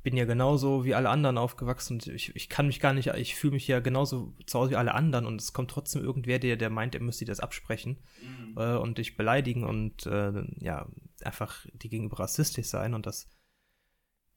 [0.02, 3.34] bin ja genauso wie alle anderen aufgewachsen und ich, ich kann mich gar nicht, ich
[3.34, 6.56] fühle mich ja genauso zu Hause wie alle anderen und es kommt trotzdem irgendwer, der,
[6.56, 8.54] der meint, er müsste das absprechen mhm.
[8.56, 10.86] äh, und dich beleidigen und äh, ja,
[11.22, 13.28] einfach die gegenüber rassistisch sein und das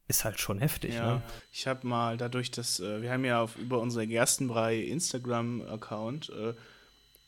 [0.08, 0.95] ist halt schon heftig.
[0.95, 1.21] Ja, ne?
[1.52, 6.54] ich habe mal dadurch, dass äh, wir haben ja auf, über unsere Gerstenbrei Instagram-Account äh,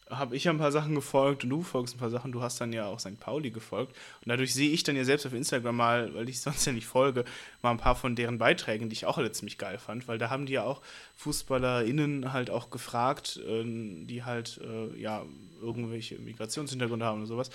[0.09, 2.31] habe ich ja ein paar Sachen gefolgt und du folgst ein paar Sachen.
[2.31, 3.19] Du hast dann ja auch St.
[3.19, 3.95] Pauli gefolgt.
[4.21, 6.87] Und dadurch sehe ich dann ja selbst auf Instagram mal, weil ich sonst ja nicht
[6.87, 7.25] folge,
[7.61, 10.07] mal ein paar von deren Beiträgen, die ich auch alle ziemlich geil fand.
[10.07, 10.81] Weil da haben die ja auch
[11.17, 15.23] FußballerInnen halt auch gefragt, äh, die halt, äh, ja,
[15.61, 17.49] irgendwelche Migrationshintergründe haben oder sowas.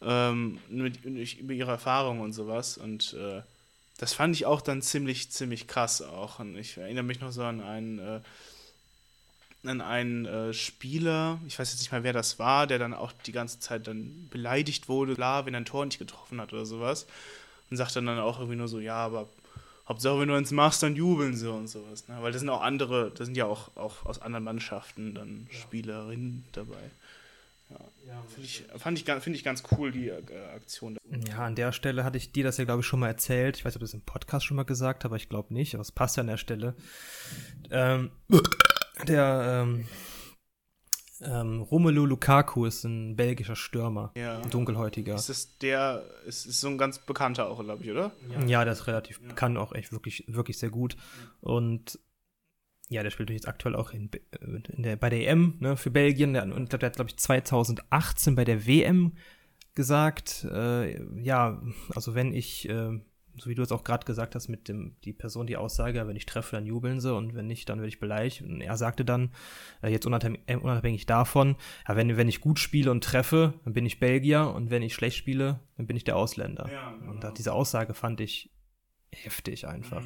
[0.00, 2.78] Ähm, mit, über ihre Erfahrungen und sowas.
[2.78, 3.42] Und äh,
[3.98, 6.38] das fand ich auch dann ziemlich, ziemlich krass auch.
[6.38, 8.20] Und ich erinnere mich noch so an einen äh,
[9.68, 13.12] an einen äh, Spieler, ich weiß jetzt nicht mal, wer das war, der dann auch
[13.12, 16.66] die ganze Zeit dann beleidigt wurde, klar, wenn er ein Tor nicht getroffen hat oder
[16.66, 17.06] sowas.
[17.70, 19.26] Und sagt dann, dann auch irgendwie nur so, ja, aber
[19.88, 22.08] Hauptsache, wenn du eins machst, dann jubeln sie und sowas.
[22.08, 22.16] Ne?
[22.20, 25.58] Weil das sind auch andere, das sind ja auch, auch aus anderen Mannschaften dann ja.
[25.58, 26.90] Spielerinnen dabei.
[27.68, 30.22] Ja, ja find ich, fand ich, finde ich ganz cool, die äh,
[30.54, 30.96] Aktion.
[31.28, 33.58] Ja, an der Stelle hatte ich dir das ja, glaube ich, schon mal erzählt.
[33.58, 35.74] Ich weiß, ob ich das im Podcast schon mal gesagt habe, aber ich glaube nicht.
[35.74, 36.74] Aber es passt ja an der Stelle.
[37.70, 38.10] Ähm,
[39.08, 39.84] der, ähm,
[41.20, 44.40] Ähm, Romelu Lukaku ist ein belgischer Stürmer, Ja.
[44.42, 45.14] ein dunkelhäutiger.
[45.14, 48.12] Ist das der, ist, ist so ein ganz bekannter auch, glaube ich, oder?
[48.46, 50.96] Ja, der ist relativ bekannt, auch echt wirklich, wirklich sehr gut.
[51.40, 51.98] Und
[52.90, 54.20] ja, der spielt jetzt aktuell auch in, Be-
[54.76, 56.34] in der, bei der EM ne, für Belgien.
[56.34, 59.12] Der, und der hat, glaube ich, 2018 bei der WM
[59.74, 61.62] gesagt, äh, ja,
[61.94, 63.00] also wenn ich, äh,
[63.36, 66.16] so wie du es auch gerade gesagt hast, mit dem, die Person, die Aussage, wenn
[66.16, 68.42] ich treffe, dann jubeln sie und wenn nicht, dann werde ich beleidigt.
[68.42, 69.30] Und er sagte dann,
[69.82, 71.56] äh, jetzt unabhängig, äh, unabhängig davon,
[71.88, 74.94] ja, wenn, wenn ich gut spiele und treffe, dann bin ich Belgier und wenn ich
[74.94, 76.68] schlecht spiele, dann bin ich der Ausländer.
[77.08, 78.50] Und da, diese Aussage fand ich
[79.10, 80.04] heftig einfach.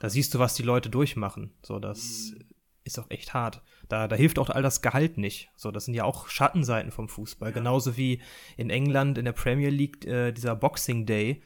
[0.00, 1.52] Da siehst du, was die Leute durchmachen.
[1.62, 2.34] So, das
[2.84, 3.62] ist auch echt hart.
[3.88, 5.50] Da, da hilft auch all das Gehalt nicht.
[5.56, 7.52] So, das sind ja auch Schattenseiten vom Fußball.
[7.52, 8.20] Genauso wie
[8.56, 11.42] in England in der Premier League äh, dieser Boxing Day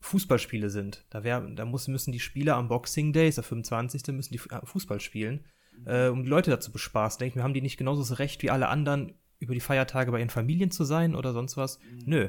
[0.00, 1.04] Fußballspiele sind.
[1.10, 4.06] Da, wär, da muss, müssen die Spieler am Boxing Day, ist der 25.
[4.08, 5.44] müssen die äh, Fußball spielen,
[5.86, 7.18] äh, um die Leute dazu bespaßen.
[7.18, 10.10] Denke ich mir, haben die nicht genauso das Recht wie alle anderen, über die Feiertage
[10.10, 11.78] bei ihren Familien zu sein oder sonst was?
[12.04, 12.24] Nö.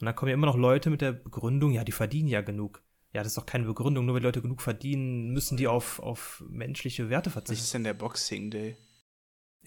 [0.00, 2.82] Und dann kommen ja immer noch Leute mit der Begründung, ja, die verdienen ja genug.
[3.12, 4.06] Ja, das ist doch keine Begründung.
[4.06, 7.64] Nur wenn Leute genug verdienen, müssen die auf, auf menschliche Werte Was verzichten.
[7.64, 8.76] ist denn der Boxing Day?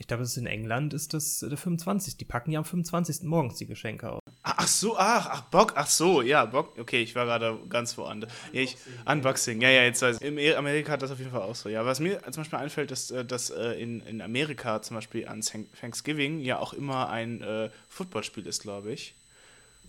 [0.01, 2.17] Ich glaube, das ist in England ist das der 25.
[2.17, 3.21] Die packen ja am 25.
[3.21, 4.19] morgens die Geschenke aus.
[4.41, 6.73] Ah, Ach so, ach, ach, Bock, ach so, ja, Bock.
[6.79, 8.31] Okay, ich war gerade ganz woanders.
[8.51, 10.23] Ja, ich, Unboxing, ja, ja, jetzt weiß ich.
[10.23, 11.69] In Amerika hat das auf jeden Fall auch so.
[11.69, 15.27] Ja, was mir zum Beispiel einfällt, ist, äh, dass äh, in, in Amerika zum Beispiel
[15.27, 19.13] an Thank- Thanksgiving ja auch immer ein äh, Footballspiel ist, glaube ich.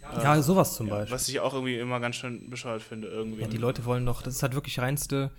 [0.03, 1.15] Ja, sowas zum Beispiel.
[1.15, 3.41] Was ich auch irgendwie immer ganz schön bescheuert finde, irgendwie.
[3.41, 5.31] Ja, die Leute wollen doch, das ist halt wirklich reinste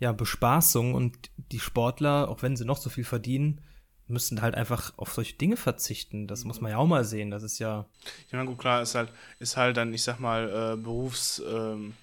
[0.00, 1.16] ja, Bespaßung und
[1.52, 3.60] die Sportler, auch wenn sie noch so viel verdienen,
[4.08, 6.26] müssen halt einfach auf solche Dinge verzichten.
[6.26, 7.30] Das muss man ja auch mal sehen.
[7.30, 7.86] Das ist ja.
[8.26, 11.42] Ich meine, gut, klar, ist halt, ist halt dann, ich sag mal, äh, Berufs.
[11.46, 11.94] Ähm,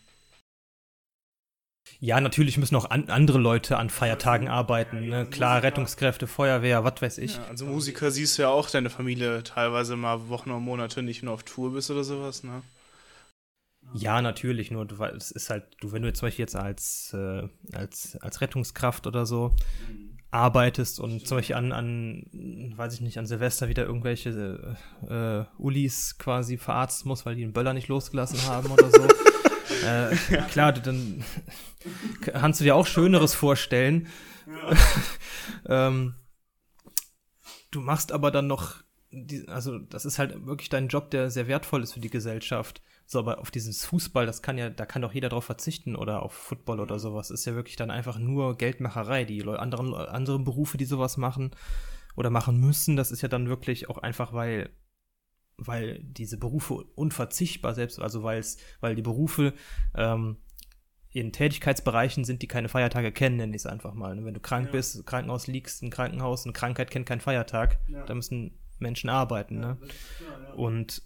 [2.00, 5.08] Ja, natürlich müssen auch an, andere Leute an Feiertagen arbeiten.
[5.08, 5.26] Ne?
[5.26, 7.36] Klar, Rettungskräfte, Feuerwehr, was weiß ich.
[7.36, 11.24] ja, also Musiker siehst du ja auch deine Familie teilweise mal Wochen oder Monate nicht
[11.24, 12.62] nur auf Tour bist oder sowas, ne?
[13.94, 16.56] Ja, natürlich, nur du, weil es ist halt, du, wenn du jetzt zum Beispiel jetzt
[16.56, 19.56] als, äh, als, als Rettungskraft oder so
[20.34, 25.46] arbeitest und zum Beispiel an, an, weiß ich nicht, an Silvester wieder irgendwelche äh, äh,
[25.60, 29.04] Ulis quasi verarzten musst, weil die den Böller nicht losgelassen haben oder so.
[29.86, 30.16] äh,
[30.50, 31.24] klar, dann
[32.22, 34.08] kannst du dir auch Schöneres vorstellen.
[35.68, 36.16] ähm,
[37.72, 41.48] du machst aber dann noch, die, also das ist halt wirklich dein Job, der sehr
[41.48, 42.82] wertvoll ist für die Gesellschaft.
[43.06, 46.24] So, aber auf dieses Fußball, das kann ja, da kann doch jeder drauf verzichten oder
[46.24, 47.32] auf Football oder sowas.
[47.32, 49.26] Ist ja wirklich dann einfach nur Geldmacherei.
[49.26, 51.52] Die anderen, anderen Berufe, die sowas machen
[52.16, 54.70] oder machen müssen, das ist ja dann wirklich auch einfach, weil,
[55.58, 59.54] weil diese Berufe unverzichtbar selbst, also weil es, weil die Berufe
[59.96, 60.38] ähm,
[61.10, 64.16] in Tätigkeitsbereichen sind, die keine Feiertage kennen, nenne ich es einfach mal.
[64.16, 64.26] ne?
[64.26, 68.58] Wenn du krank bist, Krankenhaus liegst, ein Krankenhaus, eine Krankheit kennt keinen Feiertag, da müssen
[68.80, 69.78] Menschen arbeiten, ne?
[70.56, 71.04] Und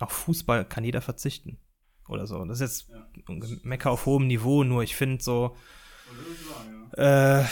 [0.00, 1.58] auf Fußball kann jeder verzichten.
[2.08, 2.44] Oder so.
[2.44, 5.56] Das ist jetzt ein Mecker auf hohem Niveau, nur ich finde so,
[6.96, 7.44] äh,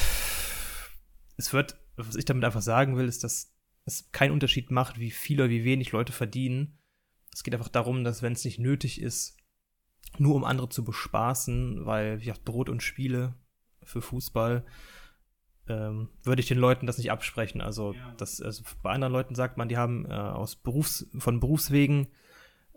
[1.36, 5.12] es wird, was ich damit einfach sagen will, ist, dass es keinen Unterschied macht, wie
[5.12, 6.78] viel oder wie wenig Leute verdienen.
[7.32, 9.36] Es geht einfach darum, dass wenn es nicht nötig ist,
[10.18, 13.34] nur um andere zu bespaßen, weil, wie gesagt, Brot und Spiele
[13.84, 14.64] für Fußball,
[15.68, 17.60] ähm, würde ich den Leuten das nicht absprechen.
[17.60, 22.08] Also, das, also bei anderen Leuten sagt man, die haben äh, aus Berufs, von Berufswegen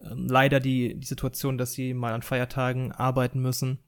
[0.04, 3.80] leider die, die Situation, dass sie mal an Feiertagen arbeiten müssen.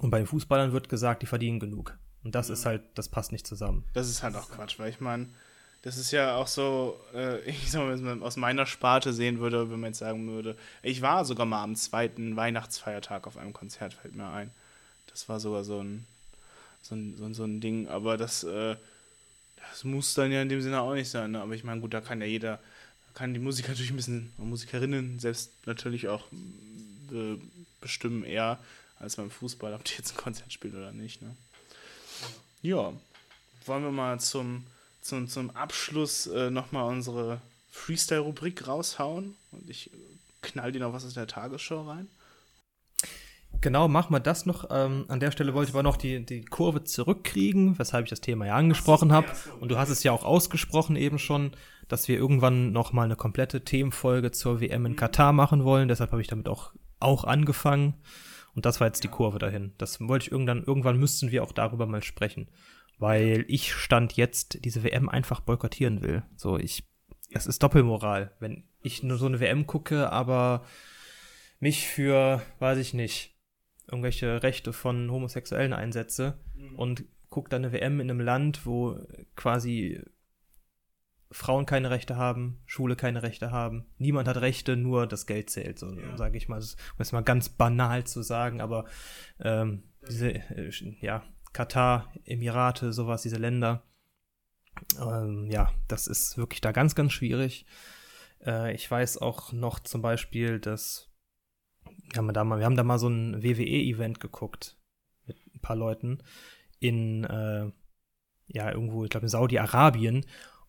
[0.00, 1.98] Und bei den Fußballern wird gesagt, die verdienen genug.
[2.24, 3.84] Und das ist halt, das passt nicht zusammen.
[3.92, 5.28] Das ist halt auch Quatsch, weil ich meine,
[5.82, 9.38] das ist ja auch so, äh, ich sag mal, wenn man aus meiner Sparte sehen
[9.38, 13.52] würde, wenn man jetzt sagen würde, ich war sogar mal am zweiten Weihnachtsfeiertag auf einem
[13.52, 14.50] Konzert, fällt mir ein.
[15.06, 16.06] Das war sogar so ein,
[16.82, 18.76] so ein, so ein, so ein Ding, aber das, äh,
[19.70, 21.30] das muss dann ja in dem Sinne auch nicht sein.
[21.32, 21.40] Ne?
[21.40, 22.58] Aber ich meine, gut, da kann ja jeder,
[23.16, 26.24] kann die Musiker natürlich ein bisschen, und Musikerinnen selbst natürlich auch
[27.10, 27.40] be
[27.80, 28.58] bestimmen eher
[28.98, 31.22] als beim Fußball, ob die jetzt ein Konzert spielt oder nicht.
[31.22, 31.34] Ne?
[32.62, 32.92] Ja,
[33.64, 34.64] wollen wir mal zum,
[35.00, 39.96] zum, zum Abschluss äh, nochmal unsere Freestyle-Rubrik raushauen und ich äh,
[40.42, 42.08] knall dir noch was aus der Tagesschau rein.
[43.60, 44.68] Genau, machen wir das noch.
[44.70, 48.20] Ähm, an der Stelle wollte ich aber noch die, die Kurve zurückkriegen, weshalb ich das
[48.20, 49.28] Thema ja angesprochen habe.
[49.60, 51.52] Und du hast es ja auch ausgesprochen eben schon,
[51.88, 55.88] dass wir irgendwann noch mal eine komplette Themenfolge zur WM in Katar machen wollen.
[55.88, 57.94] Deshalb habe ich damit auch, auch angefangen.
[58.54, 59.74] Und das war jetzt die Kurve dahin.
[59.78, 62.48] Das wollte ich irgendwann, irgendwann müssten wir auch darüber mal sprechen.
[62.98, 66.22] Weil ich Stand jetzt diese WM einfach boykottieren will.
[66.36, 66.84] So, ich,
[67.30, 68.32] es ist Doppelmoral.
[68.40, 70.64] Wenn ich nur so eine WM gucke, aber
[71.60, 73.36] mich für, weiß ich nicht,
[73.88, 76.38] irgendwelche Rechte von Homosexuellen einsetze
[76.76, 78.98] und gucke dann eine WM in einem Land, wo
[79.36, 80.00] quasi
[81.30, 83.86] Frauen keine Rechte haben, Schule keine Rechte haben.
[83.98, 86.16] Niemand hat Rechte, nur das Geld zählt, so ja.
[86.16, 86.56] sage ich mal.
[86.56, 88.84] Das ist mal ganz banal zu sagen, aber
[89.40, 90.70] ähm, diese, äh,
[91.00, 93.82] ja, Katar, Emirate, sowas, diese Länder,
[95.00, 97.66] ähm, ja, das ist wirklich da ganz, ganz schwierig.
[98.44, 101.10] Äh, ich weiß auch noch zum Beispiel, dass
[102.12, 104.76] wir haben da mal, wir haben da mal so ein WWE-Event geguckt
[105.26, 106.18] mit ein paar Leuten
[106.78, 107.70] in, äh,
[108.48, 110.24] ja, irgendwo, ich glaube in Saudi-Arabien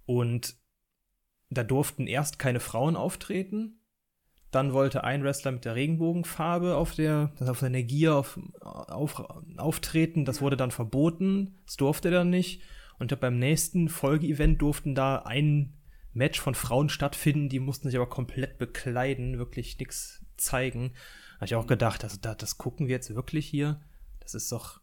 [0.08, 0.55] und
[1.49, 3.84] da durften erst keine Frauen auftreten.
[4.49, 9.24] Dann wollte ein Wrestler mit der Regenbogenfarbe auf der, auf seiner Gier auf, auf,
[9.58, 10.26] auftreten.
[10.26, 11.60] Das wurde dann verboten.
[11.66, 12.64] Das durfte er dann nicht.
[12.97, 15.78] Und beim nächsten Folgeevent durften da ein
[16.14, 17.49] Match von Frauen stattfinden.
[17.49, 20.93] Die mussten sich aber komplett bekleiden, wirklich nichts zeigen.
[21.36, 23.82] Habe ich auch gedacht, also da, das gucken wir jetzt wirklich hier.
[24.22, 24.82] Das ist doch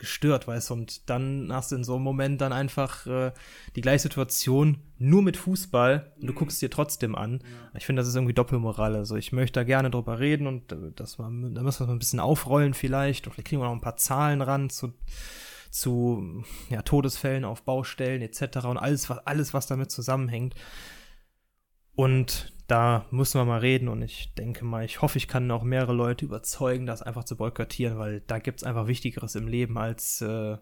[0.00, 3.32] gestört, weißt du, und dann hast du in so einem Moment dann einfach äh,
[3.76, 6.36] die gleiche Situation, nur mit Fußball, und du mhm.
[6.36, 7.40] guckst dir trotzdem an.
[7.42, 7.78] Ja.
[7.78, 8.96] Ich finde, das ist irgendwie Doppelmoral.
[8.96, 11.98] Also ich möchte da gerne drüber reden und äh, das man, da müssen wir ein
[11.98, 13.26] bisschen aufrollen vielleicht.
[13.26, 14.92] Und vielleicht kriegen wir noch ein paar Zahlen ran zu,
[15.70, 18.64] zu ja, Todesfällen auf Baustellen etc.
[18.64, 20.54] und alles, was, alles, was damit zusammenhängt.
[22.00, 25.62] Und da müssen wir mal reden und ich denke mal, ich hoffe, ich kann auch
[25.62, 29.76] mehrere Leute überzeugen, das einfach zu boykottieren, weil da gibt es einfach Wichtigeres im Leben,
[29.76, 30.56] als äh,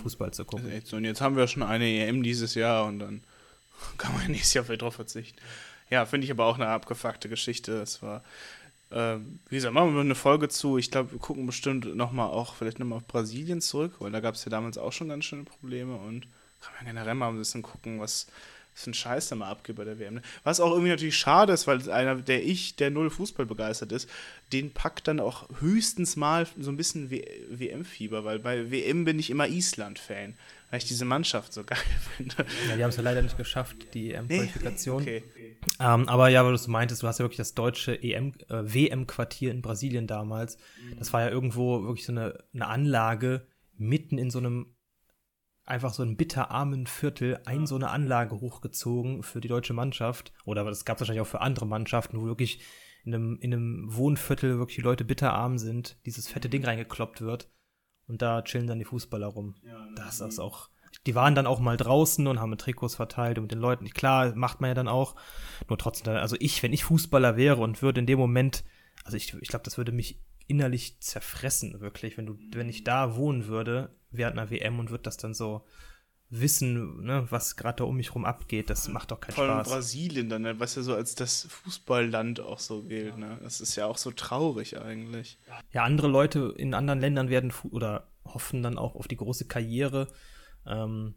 [0.00, 0.70] Fußball zu gucken.
[0.84, 3.24] So, und jetzt haben wir schon eine EM dieses Jahr und dann
[3.98, 5.40] kann man nächstes Jahr vielleicht drauf verzichten.
[5.90, 7.82] Ja, finde ich aber auch eine abgefuckte Geschichte.
[7.82, 8.22] Es war,
[8.90, 9.16] äh,
[9.48, 10.78] wie gesagt, machen wir eine Folge zu.
[10.78, 14.36] Ich glaube, wir gucken bestimmt nochmal auch, vielleicht nochmal auf Brasilien zurück, weil da gab
[14.36, 16.28] es ja damals auch schon ganz schöne Probleme und
[16.60, 18.28] kann man generell mal ein bisschen gucken, was
[18.76, 20.14] was ein Scheiß da mal abgeht bei der WM.
[20.14, 20.22] Ne?
[20.44, 24.08] Was auch irgendwie natürlich schade ist, weil einer, der ich, der null Fußball begeistert ist,
[24.52, 29.30] den packt dann auch höchstens mal so ein bisschen WM-Fieber, weil bei WM bin ich
[29.30, 30.34] immer Island-Fan,
[30.70, 31.78] weil ich diese Mannschaft so geil
[32.16, 32.36] finde.
[32.68, 35.02] Ja, die haben es ja leider nicht geschafft, die EM-Qualifikation.
[35.02, 35.56] Nee, okay.
[35.80, 39.50] Ähm, aber ja, weil du meintest, du hast ja wirklich das deutsche EM, äh, WM-Quartier
[39.50, 40.58] in Brasilien damals.
[40.82, 40.98] Mhm.
[40.98, 43.46] Das war ja irgendwo wirklich so eine, eine Anlage
[43.78, 44.75] mitten in so einem
[45.66, 50.32] einfach so ein bitterarmen Viertel ein so eine Anlage hochgezogen für die deutsche Mannschaft.
[50.44, 52.60] Oder das gab es wahrscheinlich auch für andere Mannschaften, wo wirklich
[53.04, 57.50] in einem, in einem Wohnviertel wirklich die Leute bitterarm sind, dieses fette Ding reingekloppt wird.
[58.08, 59.56] Und da chillen dann die Fußballer rum.
[59.62, 60.70] Ja, das ist auch.
[61.06, 63.88] Die waren dann auch mal draußen und haben Trikots verteilt und mit den Leuten.
[63.90, 65.16] Klar, macht man ja dann auch.
[65.68, 68.64] Nur trotzdem, also ich, wenn ich Fußballer wäre und würde in dem Moment,
[69.04, 73.16] also ich, ich glaube, das würde mich innerlich zerfressen, wirklich, wenn du, wenn ich da
[73.16, 75.64] wohnen würde, während einer WM und würde das dann so
[76.28, 79.60] wissen, ne, was gerade da um mich rum abgeht, das macht doch keinen Vor allem
[79.60, 79.68] Spaß.
[79.68, 83.38] Brasilien dann, ne, was ja so als das Fußballland auch so gilt, ne?
[83.42, 85.38] Das ist ja auch so traurig eigentlich.
[85.72, 90.08] Ja, andere Leute in anderen Ländern werden oder hoffen dann auch auf die große Karriere,
[90.66, 91.14] ähm,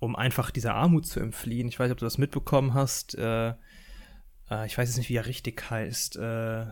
[0.00, 1.68] um einfach dieser Armut zu entfliehen.
[1.68, 3.16] Ich weiß nicht, ob du das mitbekommen hast.
[3.16, 3.50] Äh,
[4.50, 6.16] äh, ich weiß jetzt nicht, wie er richtig heißt.
[6.16, 6.66] Äh,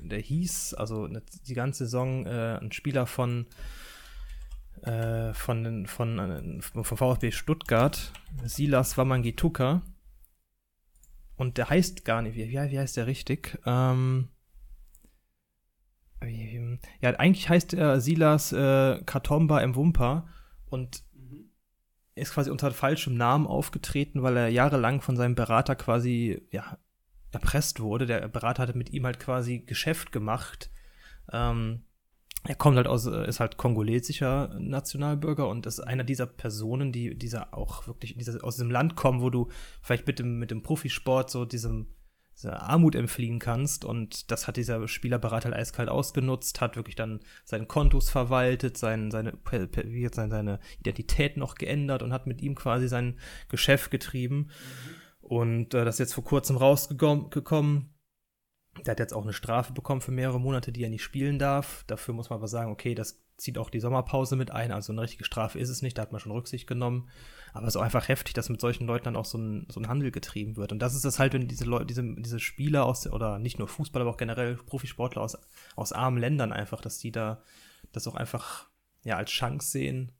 [0.00, 3.46] der hieß, also ne, die ganze Saison, äh, ein Spieler von,
[4.84, 8.12] äh, von, von, von, von VfB Stuttgart,
[8.44, 9.82] Silas Wamangituka.
[11.36, 13.58] Und der heißt gar nicht, wie, wie heißt der richtig?
[13.64, 14.28] Ähm,
[17.00, 20.28] ja, eigentlich heißt er Silas äh, Katomba Mwumpa
[20.66, 21.04] und
[22.16, 26.78] ist quasi unter falschem Namen aufgetreten, weil er jahrelang von seinem Berater quasi ja,
[27.30, 28.06] erpresst wurde.
[28.06, 30.70] Der Berater hatte mit ihm halt quasi Geschäft gemacht.
[31.32, 31.84] Ähm,
[32.44, 37.16] er kommt halt aus, äh, ist halt kongolesischer Nationalbürger und ist einer dieser Personen, die
[37.16, 39.48] dieser auch wirklich dieser, aus diesem Land kommen, wo du
[39.82, 41.88] vielleicht mit dem, mit dem Profisport so diesem
[42.38, 43.84] dieser Armut entfliehen kannst.
[43.84, 49.10] Und das hat dieser Spielerberater halt eiskalt ausgenutzt, hat wirklich dann seinen Kontos verwaltet, sein,
[49.10, 49.34] seine,
[49.84, 53.18] wie jetzt seine Identität noch geändert und hat mit ihm quasi sein
[53.48, 54.36] Geschäft getrieben.
[54.36, 54.48] Mhm.
[55.20, 57.90] Und äh, das ist jetzt vor kurzem rausgekommen.
[58.84, 61.84] Der hat jetzt auch eine Strafe bekommen für mehrere Monate, die er nicht spielen darf.
[61.86, 64.72] Dafür muss man aber sagen, okay, das zieht auch die Sommerpause mit ein.
[64.72, 67.08] Also eine richtige Strafe ist es nicht, da hat man schon Rücksicht genommen.
[67.52, 69.80] Aber es ist auch einfach heftig, dass mit solchen Leuten dann auch so ein, so
[69.80, 70.72] ein Handel getrieben wird.
[70.72, 73.68] Und das ist das halt, wenn diese Leute, diese, diese Spieler aus, oder nicht nur
[73.68, 75.38] Fußballer, aber auch generell Profisportler aus,
[75.76, 77.42] aus armen Ländern einfach, dass die da
[77.92, 78.68] das auch einfach
[79.04, 80.12] ja als Chance sehen,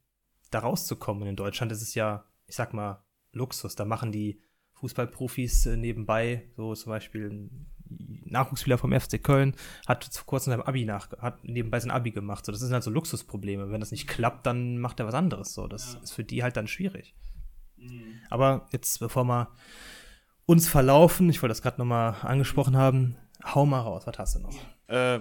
[0.49, 1.23] da rauszukommen.
[1.23, 3.75] Und in Deutschland ist es ja, ich sag mal, Luxus.
[3.75, 4.41] Da machen die
[4.73, 7.49] Fußballprofis äh, nebenbei, so zum Beispiel
[8.25, 9.55] Nachwuchsspieler vom FC Köln
[9.87, 12.45] hat vor kurzem sein Abi nach, hat nebenbei sein Abi gemacht.
[12.45, 13.71] So, das sind halt so Luxusprobleme.
[13.71, 15.53] Wenn das nicht klappt, dann macht er was anderes.
[15.53, 15.99] So, das ja.
[16.01, 17.13] ist für die halt dann schwierig.
[17.77, 18.19] Mhm.
[18.29, 19.49] Aber jetzt, bevor wir
[20.45, 24.39] uns verlaufen, ich wollte das gerade nochmal angesprochen haben, hau mal raus, was hast du
[24.39, 24.55] noch?
[24.87, 25.19] Äh,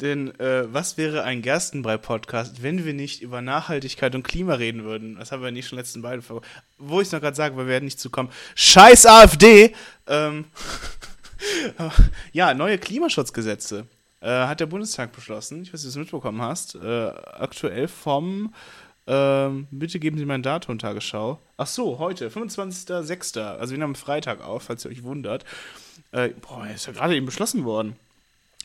[0.00, 5.16] Denn äh, was wäre ein Gerstenbrei-Podcast, wenn wir nicht über Nachhaltigkeit und Klima reden würden?
[5.16, 6.44] Das haben wir nicht schon letzten beiden Folgen.
[6.78, 8.30] Wo ich es noch gerade sage, weil wir werden nicht zukommen.
[8.54, 9.74] Scheiß AfD!
[10.06, 10.46] Ähm,
[12.32, 13.86] ja, neue Klimaschutzgesetze
[14.20, 15.62] äh, hat der Bundestag beschlossen.
[15.62, 16.74] Ich weiß nicht, ob du es mitbekommen hast.
[16.76, 18.54] Äh, aktuell vom,
[19.06, 21.40] ähm, bitte geben Sie mein Datum, Tagesschau.
[21.56, 23.40] Ach so, heute, 25.06.
[23.40, 25.44] Also wir nehmen Freitag auf, falls ihr euch wundert.
[26.12, 27.96] Äh, boah, ist ja gerade eben beschlossen worden.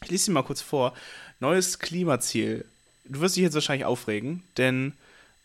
[0.03, 0.93] Ich lese sie mal kurz vor.
[1.39, 2.65] Neues Klimaziel.
[3.05, 4.93] Du wirst dich jetzt wahrscheinlich aufregen, denn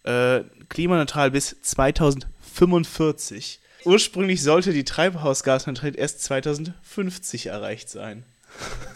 [0.03, 3.61] äh, klimaneutral bis 2045.
[3.85, 8.25] Ursprünglich sollte die Treibhausgasneutralität erst 2050 erreicht sein.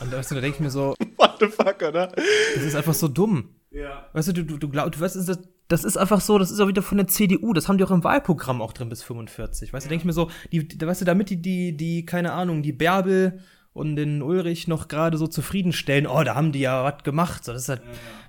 [0.00, 2.12] Und weißt du, da denke ich mir so, What the fuck, oder?
[2.54, 3.50] das ist einfach so dumm.
[3.70, 4.08] Ja.
[4.12, 6.60] Weißt du, du, du, du glaubst, du weißt, das, das ist einfach so, das ist
[6.60, 9.72] auch wieder von der CDU, das haben die auch im Wahlprogramm auch drin bis 45.
[9.72, 12.62] Weißt du, denke ich mir so, die, weißt du, damit die, die, die, keine Ahnung,
[12.62, 13.40] die Bärbel
[13.76, 17.44] und den Ulrich noch gerade so zufriedenstellen, oh, da haben die ja was gemacht.
[17.44, 17.82] So, das ist halt,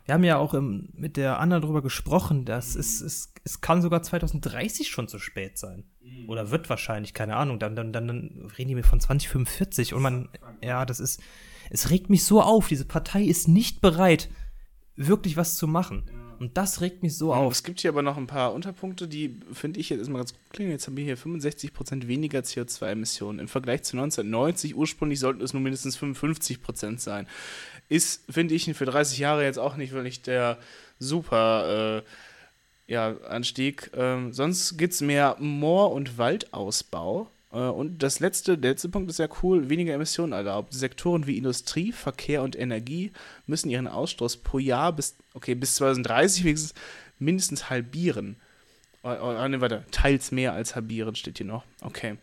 [0.06, 3.82] Wir haben ja auch ähm, mit der Anna drüber gesprochen, dass es, es, es kann
[3.82, 5.86] sogar 2030 schon zu spät sein.
[6.28, 7.60] Oder wird wahrscheinlich, keine Ahnung.
[7.60, 10.30] Dann, dann, dann, dann reden die mir von 2045 und man,
[10.62, 11.22] ja, das ist,
[11.70, 12.68] es regt mich so auf.
[12.68, 14.30] Diese Partei ist nicht bereit,
[14.96, 16.10] wirklich was zu machen.
[16.40, 17.52] Und das regt mich so auf.
[17.52, 20.50] Es gibt hier aber noch ein paar Unterpunkte, die finde ich jetzt erstmal ganz gut
[20.52, 20.72] klingen.
[20.72, 23.40] Jetzt haben wir hier 65% weniger CO2-Emissionen.
[23.40, 27.28] Im Vergleich zu 1990, ursprünglich sollten es nur mindestens 55% sein.
[27.90, 30.60] Ist, finde ich, für 30 Jahre jetzt auch nicht wirklich der
[31.00, 32.04] super
[32.88, 33.92] äh, ja, Anstieg.
[33.96, 37.30] Ähm, sonst gibt es mehr Moor- und Waldausbau.
[37.52, 40.74] Äh, und das letzte, der letzte Punkt ist ja cool, weniger Emissionen erlaubt.
[40.74, 43.12] Sektoren wie Industrie, Verkehr und Energie
[43.46, 46.74] müssen ihren Ausstoß pro Jahr bis, okay, bis 2030 wenigstens
[47.20, 48.38] mindestens halbieren.
[49.04, 51.64] Oh, oh, ne, warte, teils mehr als halbieren steht hier noch.
[51.82, 52.18] Okay.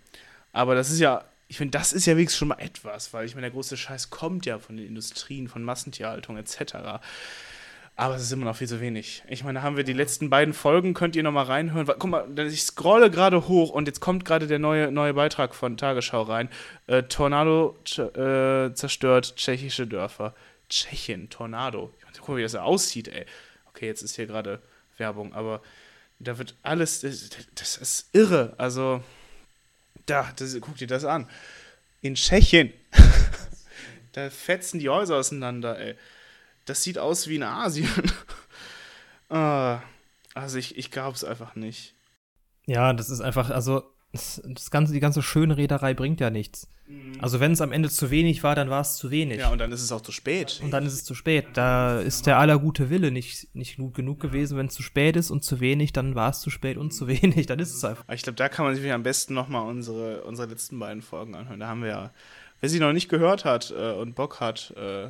[0.53, 3.35] Aber das ist ja, ich finde, das ist ja wenigstens schon mal etwas, weil ich
[3.35, 7.01] meine, der große Scheiß kommt ja von den Industrien, von Massentierhaltung etc.
[7.97, 9.23] Aber es ist immer noch viel zu wenig.
[9.29, 11.87] Ich meine, da haben wir die letzten beiden Folgen, könnt ihr nochmal reinhören.
[11.87, 15.77] Guck mal, ich scrolle gerade hoch und jetzt kommt gerade der neue, neue Beitrag von
[15.77, 16.49] Tagesschau rein.
[16.89, 20.35] Äh, Tornado äh, zerstört tschechische Dörfer.
[20.69, 21.93] Tschechien, Tornado.
[21.99, 23.27] Ich meine, guck mal, wie das aussieht, ey.
[23.67, 24.61] Okay, jetzt ist hier gerade
[24.97, 25.63] Werbung, aber
[26.19, 28.55] da wird alles, das, das ist irre.
[28.59, 29.05] Also,
[30.07, 31.29] da, das, guck dir das an.
[32.01, 32.73] In Tschechien.
[34.13, 35.95] da fetzen die Häuser auseinander, ey.
[36.65, 37.89] Das sieht aus wie in Asien.
[39.29, 39.81] ah,
[40.35, 41.95] also ich, ich glaube es einfach nicht.
[42.67, 46.69] Ja, das ist einfach, also das, das ganze, die ganze Schönrederei bringt ja nichts.
[47.21, 49.39] Also wenn es am Ende zu wenig war, dann war es zu wenig.
[49.39, 50.61] Ja, und dann ist es auch zu spät.
[50.63, 51.47] Und dann ist es zu spät.
[51.55, 54.59] Da ist der aller gute Wille nicht, nicht gut genug gewesen.
[54.59, 57.09] Wenn es zu spät ist und zu wenig, dann war es zu spät und zu
[57.09, 57.47] wenig.
[57.47, 58.05] Dann ist es einfach.
[58.13, 61.61] Ich glaube, da kann man sich am besten nochmal unsere, unsere letzten beiden Folgen anhören.
[61.61, 62.11] Da haben wir ja,
[62.61, 65.09] wer sie noch nicht gehört hat äh, und Bock hat, äh,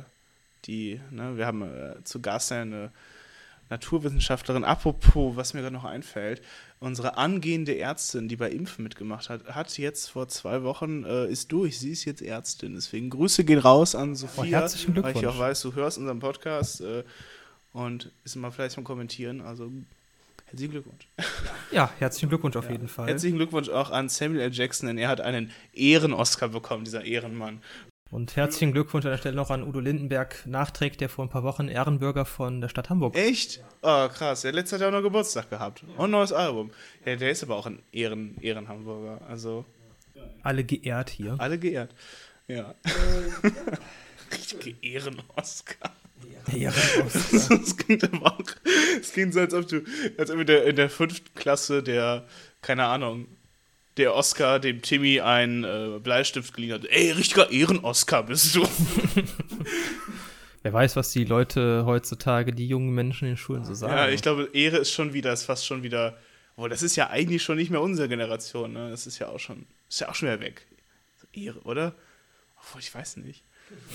[0.67, 2.91] die, ne, wir haben äh, zu Gast eine
[3.69, 4.63] Naturwissenschaftlerin.
[4.63, 6.41] Apropos, was mir gerade noch einfällt,
[6.79, 11.51] unsere angehende Ärztin, die bei Impfen mitgemacht hat, hat jetzt vor zwei Wochen, äh, ist
[11.51, 12.75] durch, sie ist jetzt Ärztin.
[12.75, 16.19] Deswegen Grüße gehen raus an Sophia, Oh, herzlichen weil ich auch weiß, du hörst unseren
[16.19, 17.03] Podcast äh,
[17.73, 19.41] und ist immer fleißig vom Kommentieren.
[19.41, 19.71] Also
[20.45, 21.07] herzlichen Glückwunsch.
[21.71, 23.07] Ja, herzlichen Glückwunsch auf jeden Fall.
[23.07, 24.53] Herzlichen Glückwunsch auch an Samuel L.
[24.53, 27.61] Jackson, denn er hat einen Ehren-Oscar bekommen, dieser Ehrenmann.
[28.11, 31.43] Und herzlichen Glückwunsch an der Stelle noch an Udo Lindenberg, nachträgt, der vor ein paar
[31.43, 33.15] Wochen Ehrenbürger von der Stadt Hamburg.
[33.17, 33.63] Echt?
[33.81, 34.41] Oh, krass.
[34.41, 35.83] Der letzte hat ja auch noch Geburtstag gehabt.
[35.97, 36.71] Und ein neues Album.
[37.03, 39.21] Ja, der ist aber auch ein Ehren, Ehrenhamburger.
[39.27, 39.65] Also
[40.43, 41.35] Alle geehrt hier.
[41.39, 41.93] alle geehrt.
[42.47, 42.75] Ja.
[44.31, 45.91] Richtig Ehren-Oscar.
[46.53, 47.57] Ehrenoscar.
[47.59, 48.39] Das klingt aber auch.
[49.01, 49.81] Es klingt so, als ob du,
[50.17, 52.25] als ob in der, in der fünften Klasse der,
[52.61, 53.27] keine Ahnung,
[53.97, 56.85] der Oscar dem Timmy einen äh, Bleistift geliehen hat.
[56.85, 58.67] Ey, richtiger Ehren-Oscar bist du.
[60.63, 63.93] Wer weiß, was die Leute heutzutage, die jungen Menschen in den Schulen so sagen.
[63.93, 66.17] Ja, ich glaube, Ehre ist schon wieder, ist fast schon wieder.
[66.55, 68.89] Obwohl, das ist ja eigentlich schon nicht mehr unsere Generation, ne?
[68.89, 70.65] Das ist ja auch schon, ist ja auch schon wieder weg.
[71.33, 71.93] Ehre, oder?
[72.57, 73.43] Obwohl, ich weiß nicht.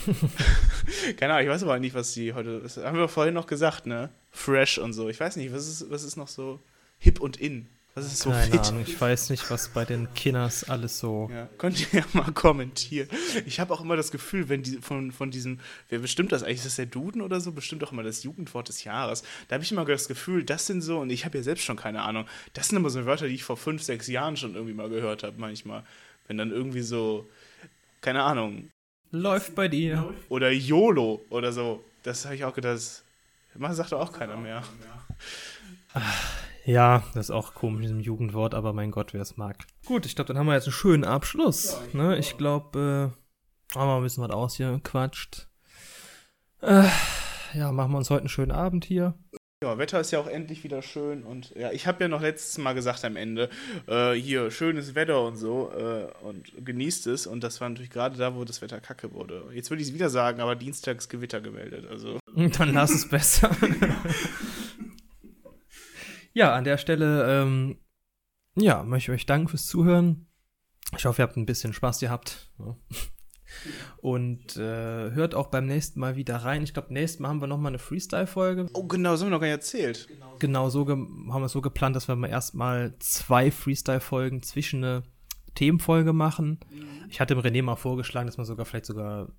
[1.17, 2.61] Keine Ahnung, ich weiß aber nicht, was die heute.
[2.61, 4.11] Das haben wir vorhin noch gesagt, ne?
[4.31, 5.09] Fresh und so.
[5.09, 6.61] Ich weiß nicht, was ist, was ist noch so
[6.99, 7.69] hip und in?
[7.95, 8.61] Was ist so Keine fit?
[8.61, 11.29] Ahnung, ich weiß nicht, was bei den Kinders alles so.
[11.33, 13.09] Ja, könnt ihr ja mal kommentieren.
[13.47, 16.59] Ich habe auch immer das Gefühl, wenn die von, von diesem, wer bestimmt das eigentlich?
[16.59, 17.51] Ist das der Duden oder so?
[17.51, 19.25] Bestimmt auch immer das Jugendwort des Jahres.
[19.49, 21.77] Da habe ich immer das Gefühl, das sind so, und ich habe ja selbst schon
[21.77, 24.75] keine Ahnung, das sind immer so Wörter, die ich vor fünf, sechs Jahren schon irgendwie
[24.75, 25.83] mal gehört habe, manchmal.
[26.29, 27.29] Wenn dann irgendwie so,
[28.03, 28.71] keine Ahnung,
[29.11, 30.15] Läuft bei dir.
[30.29, 31.85] oder YOLO oder so.
[32.05, 33.03] Das habe ich auch gedacht, das
[33.77, 34.63] sagt doch auch keiner mehr.
[36.65, 39.57] Ja, das ist auch komisch, diesem Jugendwort, aber mein Gott, wer es mag.
[39.87, 41.81] Gut, ich glaube, dann haben wir jetzt einen schönen Abschluss.
[41.93, 42.19] ne?
[42.19, 43.15] Ich glaube,
[43.73, 45.49] äh, haben wir ein bisschen was aus hier quatscht.
[46.61, 46.85] Äh,
[47.55, 49.15] ja, machen wir uns heute einen schönen Abend hier.
[49.63, 52.57] Ja, Wetter ist ja auch endlich wieder schön und ja, ich habe ja noch letztes
[52.57, 53.51] Mal gesagt am Ende,
[53.89, 58.17] äh, hier, schönes Wetter und so äh, und genießt es und das war natürlich gerade
[58.17, 59.45] da, wo das Wetter kacke wurde.
[59.53, 62.19] Jetzt würde ich es wieder sagen, aber dienstags Gewitter gemeldet, also.
[62.35, 63.51] Dann lass es besser.
[66.33, 67.79] ja, an der Stelle, ähm,
[68.57, 70.27] ja, möchte ich euch danken fürs Zuhören.
[70.97, 72.51] Ich hoffe, ihr habt ein bisschen Spaß gehabt.
[72.59, 72.77] Ja.
[73.97, 76.63] Und äh, hört auch beim nächsten Mal wieder rein.
[76.63, 78.69] Ich glaube, nächstes Mal haben wir nochmal eine Freestyle-Folge.
[78.75, 80.09] Oh, genau, das haben wir noch gar nicht erzählt.
[80.39, 85.03] Genau so haben wir es so geplant, dass wir mal erstmal zwei Freestyle-Folgen zwischen eine
[85.55, 86.61] Themenfolge machen.
[87.09, 89.33] Ich hatte dem René mal vorgeschlagen, dass man sogar vielleicht sogar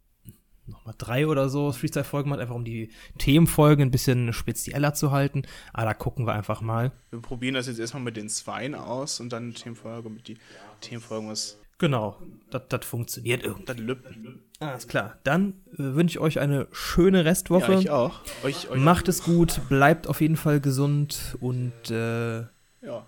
[0.68, 5.44] nochmal drei oder so Freestyle-Folgen macht, einfach um die Themenfolgen ein bisschen spezieller zu halten.
[5.74, 6.92] Aber da gucken wir einfach mal.
[7.10, 10.38] Wir probieren das jetzt erstmal mit den Zweien aus und dann eine Themenfolge mit die
[10.82, 11.58] Themenfolgen was.
[11.78, 12.16] Genau,
[12.52, 13.66] das funktioniert irgendwie.
[13.66, 14.44] Das Lüppen.
[14.60, 15.18] Alles klar.
[15.24, 17.74] Dann äh, wünsche ich euch eine schöne Restwoche.
[17.74, 18.20] Ja, ich auch.
[18.44, 22.48] Euch, euch Macht es gut, bleibt auf jeden Fall gesund und äh, Ja,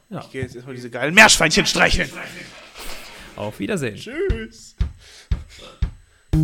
[0.10, 0.20] Ja.
[0.22, 2.10] ich gehe jetzt erstmal diese geilen Meerschweinchen streicheln.
[3.36, 3.96] auf Wiedersehen.
[3.96, 4.73] Tschüss.
[6.34, 6.42] Schön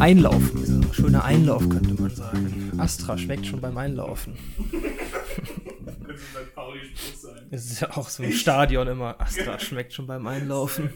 [0.00, 2.72] einlaufen, dieser schöner Einlauf könnte man sagen.
[2.78, 4.36] Astra schmeckt schon beim Einlaufen.
[7.52, 9.20] Es ist ja auch so im Stadion immer.
[9.20, 10.90] Astra schmeckt schon beim Einlaufen.